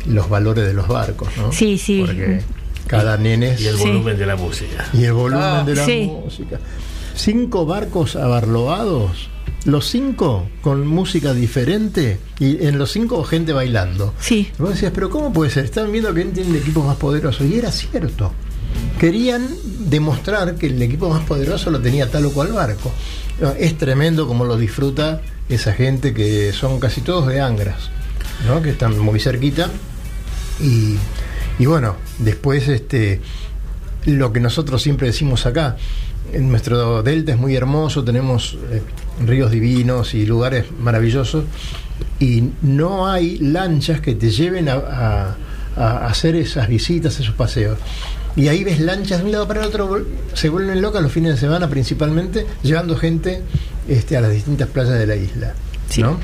[0.07, 1.53] los valores de los barcos, ¿no?
[1.53, 2.03] Sí, sí.
[2.07, 2.43] Porque
[2.87, 3.83] cada nene Y el Sí.
[3.85, 4.87] volumen de la música.
[4.93, 6.11] y el volumen Ah, de la sí.
[6.25, 6.59] música.
[7.15, 9.29] Cinco barcos abarloados,
[9.65, 14.13] los cinco con música diferente y en los cinco gente bailando.
[14.21, 14.51] Sí.
[14.59, 15.65] Y vos decías, pero ¿cómo puede ser?
[15.65, 17.47] Están viendo que tienen equipos más poderosos.
[17.47, 18.33] Y era cierto.
[19.01, 19.49] Querían
[19.89, 22.93] demostrar que el equipo más poderoso lo tenía tal o cual barco.
[23.59, 27.91] Es tremendo como lo disfruta esa gente que son casi todos de Angras,
[28.47, 28.61] ¿no?
[28.63, 29.71] que están muy cerquita.
[30.61, 30.97] Y,
[31.59, 33.21] y bueno, después este,
[34.07, 35.77] lo que nosotros siempre decimos acá,
[36.33, 38.83] en nuestro delta es muy hermoso, tenemos eh,
[39.25, 41.45] ríos divinos y lugares maravillosos,
[42.21, 45.37] y no hay lanchas que te lleven a, a-
[45.77, 47.79] a hacer esas visitas, esos paseos.
[48.35, 50.05] Y ahí ves lanchas de un lado para el otro,
[50.35, 53.43] se vuelven locas los fines de semana principalmente, llevando gente
[53.89, 55.55] este, a las distintas playas de la isla.
[56.03, 56.19] ¿no?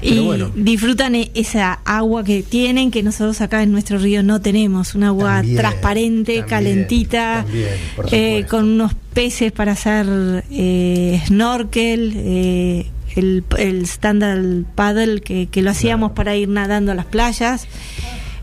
[0.00, 4.22] Pero Y bueno, disfrutan e- esa agua que tienen, que nosotros acá en nuestro río
[4.22, 4.94] no tenemos.
[4.94, 7.68] Un agua También, transparente, también, calentita, también,
[8.12, 12.86] eh, con unos peces para hacer eh, snorkel, eh,
[13.16, 17.66] el, el paddle que, que lo hacíamos para ir nadando a las playas.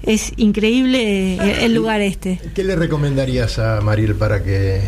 [0.02, 2.40] Es increíble eh, el lugar este.
[2.54, 4.82] ¿qué le recomendarías a Mariel para que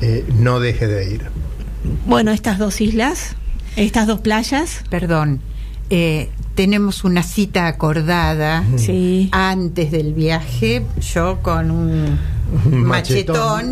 [0.00, 1.20] eh, no deje de ir?
[2.06, 3.36] Bueno, estas dos islas,
[3.76, 4.82] estas dos playas.
[4.90, 5.40] Perdón,
[5.90, 9.28] eh, tenemos una cita acordada Sí.
[9.32, 12.18] antes del viaje, yo con un
[12.86, 12.86] Machetón.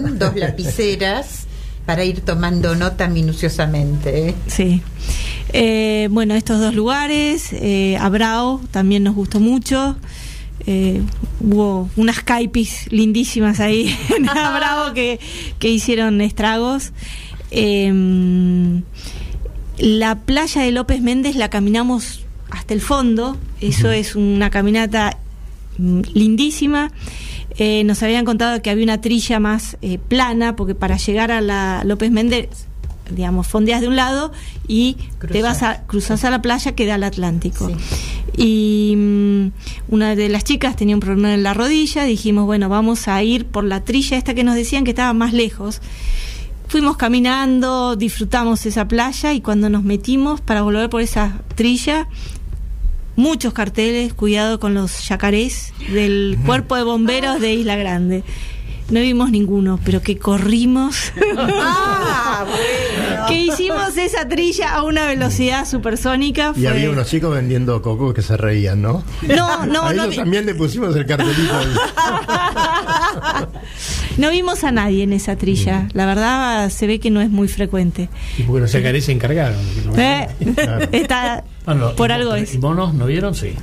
[0.03, 1.47] machetón, dos lapiceras,
[1.87, 4.29] para ir tomando nota minuciosamente.
[4.31, 4.35] ¿eh?
[4.47, 4.83] Sí.
[5.53, 9.97] Eh, bueno, estos dos lugares, eh, Abrao también nos gustó mucho.
[10.67, 11.03] Eh,
[11.41, 15.21] hubo unas caipis lindísimas ahí en Abrao que,
[15.59, 16.93] que hicieron estragos.
[17.51, 17.93] Eh,
[19.85, 23.37] la playa de López Méndez la caminamos hasta el fondo.
[23.61, 25.19] Eso es una caminata
[25.77, 26.91] mm, lindísima.
[27.59, 31.43] Eh, nos habían contado que había una trilla más eh, plana, porque para llegar a
[31.43, 32.49] la López Méndez,
[33.11, 34.33] digamos, fondeas de un lado
[34.67, 34.97] y
[35.31, 37.71] te vas a cruzas a la playa que da al Atlántico.
[38.39, 39.47] Y mm,
[39.89, 43.45] una de las chicas tenía un problema en la rodilla, dijimos, bueno, vamos a ir
[43.45, 45.83] por la trilla esta que nos decían que estaba más lejos.
[46.75, 52.09] Fuimos caminando, disfrutamos esa playa y cuando nos metimos para volver por esa trilla,
[53.15, 58.25] muchos carteles, cuidado con los yacarés del cuerpo de bomberos de Isla Grande.
[58.91, 61.13] No vimos ninguno, pero que corrimos.
[62.37, 62.47] Ah,
[63.29, 66.53] que hicimos esa trilla a una velocidad supersónica.
[66.57, 69.05] Y había unos chicos vendiendo coco que se reían, ¿no?
[69.23, 71.55] No, no, a no ellos vi- también le pusimos el cartelito.
[74.17, 75.89] No vimos a nadie en esa trilla.
[75.93, 78.09] La verdad se ve que no es muy frecuente.
[78.39, 79.59] Y porque yacarés se encargaron.
[79.97, 80.29] Eh,
[80.93, 82.59] Está, Bueno, por y- algo y es.
[82.61, 83.35] monos no vieron?
[83.35, 83.55] Sí.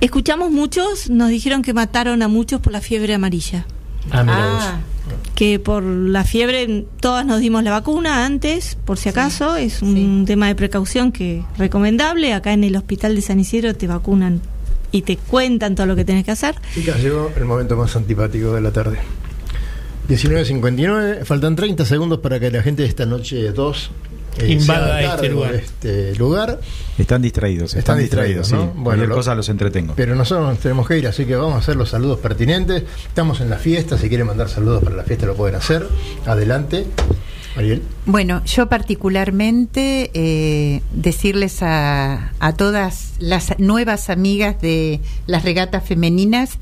[0.00, 3.66] Escuchamos muchos, nos dijeron que mataron a muchos por la fiebre amarilla.
[4.10, 4.80] Ah, mira Ah,
[5.34, 10.24] que por la fiebre todas nos dimos la vacuna antes, por si acaso, es un
[10.26, 12.32] tema de precaución que recomendable.
[12.34, 14.40] Acá en el hospital de San Isidro te vacunan
[14.92, 16.54] y te cuentan todo lo que tenés que hacer.
[16.74, 18.98] Chicas, llegó el momento más antipático de la tarde.
[20.08, 23.90] 19.59, faltan 30 segundos para que la gente de esta noche 2
[24.46, 25.54] Invada este lugar.
[25.54, 26.60] este lugar.
[26.98, 28.78] Están distraídos, Están están, distraídos, distraídos, sí.
[28.78, 28.84] ¿no?
[28.84, 29.94] Cualquier lo- cosa los entretengo.
[29.96, 32.84] Pero nosotros nos tenemos que ir, así que vamos a hacer los saludos pertinentes.
[33.06, 35.86] Estamos en la fiesta, si quieren mandar saludos para la fiesta lo pueden hacer.
[36.26, 36.86] Adelante.
[37.56, 37.82] Ariel.
[38.06, 46.58] Bueno, yo particularmente eh, decirles a, a todas las nuevas amigas de las regatas femeninas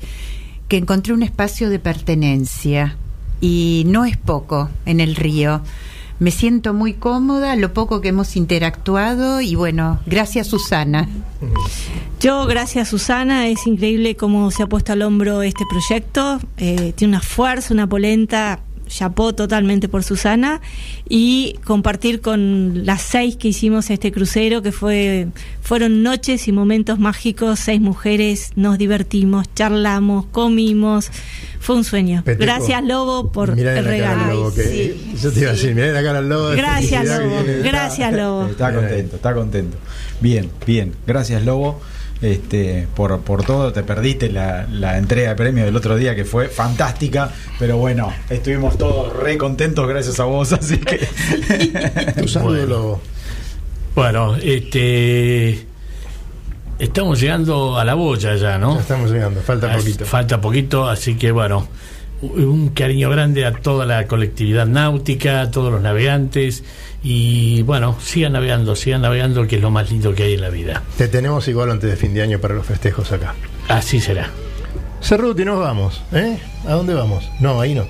[0.67, 2.97] que encontré un espacio de pertenencia
[3.39, 5.61] y no es poco en el río.
[6.21, 11.09] Me siento muy cómoda, lo poco que hemos interactuado y bueno, gracias Susana.
[12.19, 16.39] Yo, gracias Susana, es increíble cómo se ha puesto al hombro este proyecto.
[16.57, 18.59] Eh, tiene una fuerza, una polenta
[18.91, 20.61] chapó totalmente por Susana
[21.07, 25.27] y compartir con las seis que hicimos este crucero que fue
[25.61, 31.09] fueron noches y momentos mágicos seis mujeres nos divertimos charlamos comimos
[31.59, 32.43] fue un sueño Peteco.
[32.43, 35.87] gracias Lobo por Mirá el regalo al lobo, que- Yo te iba a decir, mirá
[35.91, 36.49] la cara al lobo.
[36.49, 37.35] de Gracias, Lobo.
[37.63, 38.47] Gracias, Lobo.
[38.47, 39.77] Está contento, está contento.
[40.19, 40.93] Bien, bien.
[41.05, 41.79] Gracias, Lobo.
[42.21, 46.23] Este, por, por todo, te perdiste la, la entrega de premio del otro día que
[46.23, 50.97] fue fantástica, pero bueno, estuvimos todos re contentos gracias a vos, así que
[52.21, 52.65] Tu saludo, Bueno.
[52.67, 53.01] lobo.
[53.95, 55.65] Bueno, este.
[56.79, 58.75] Estamos llegando a la boya ya, ¿no?
[58.75, 60.05] Ya estamos llegando, falta poquito.
[60.05, 61.67] Falta poquito, así que bueno,
[62.21, 66.63] un cariño grande a toda la colectividad náutica, a todos los navegantes
[67.03, 70.49] y bueno, sigan navegando, sigan navegando, que es lo más lindo que hay en la
[70.49, 70.83] vida.
[70.97, 73.33] Te tenemos igual antes de fin de año para los festejos acá.
[73.67, 74.29] Así será.
[75.01, 76.01] Cerruti, nos vamos.
[76.11, 76.37] ¿eh?
[76.67, 77.27] ¿A dónde vamos?
[77.39, 77.87] No, ahí no.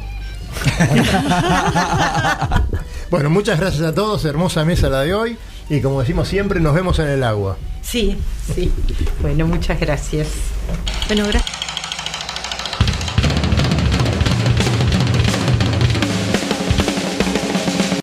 [3.10, 4.24] bueno, muchas gracias a todos.
[4.24, 5.38] Hermosa mesa la de hoy.
[5.70, 7.58] Y como decimos siempre, nos vemos en el agua.
[7.82, 8.18] Sí,
[8.56, 8.72] sí.
[9.22, 10.30] Bueno, muchas gracias.
[11.08, 11.61] bueno gracias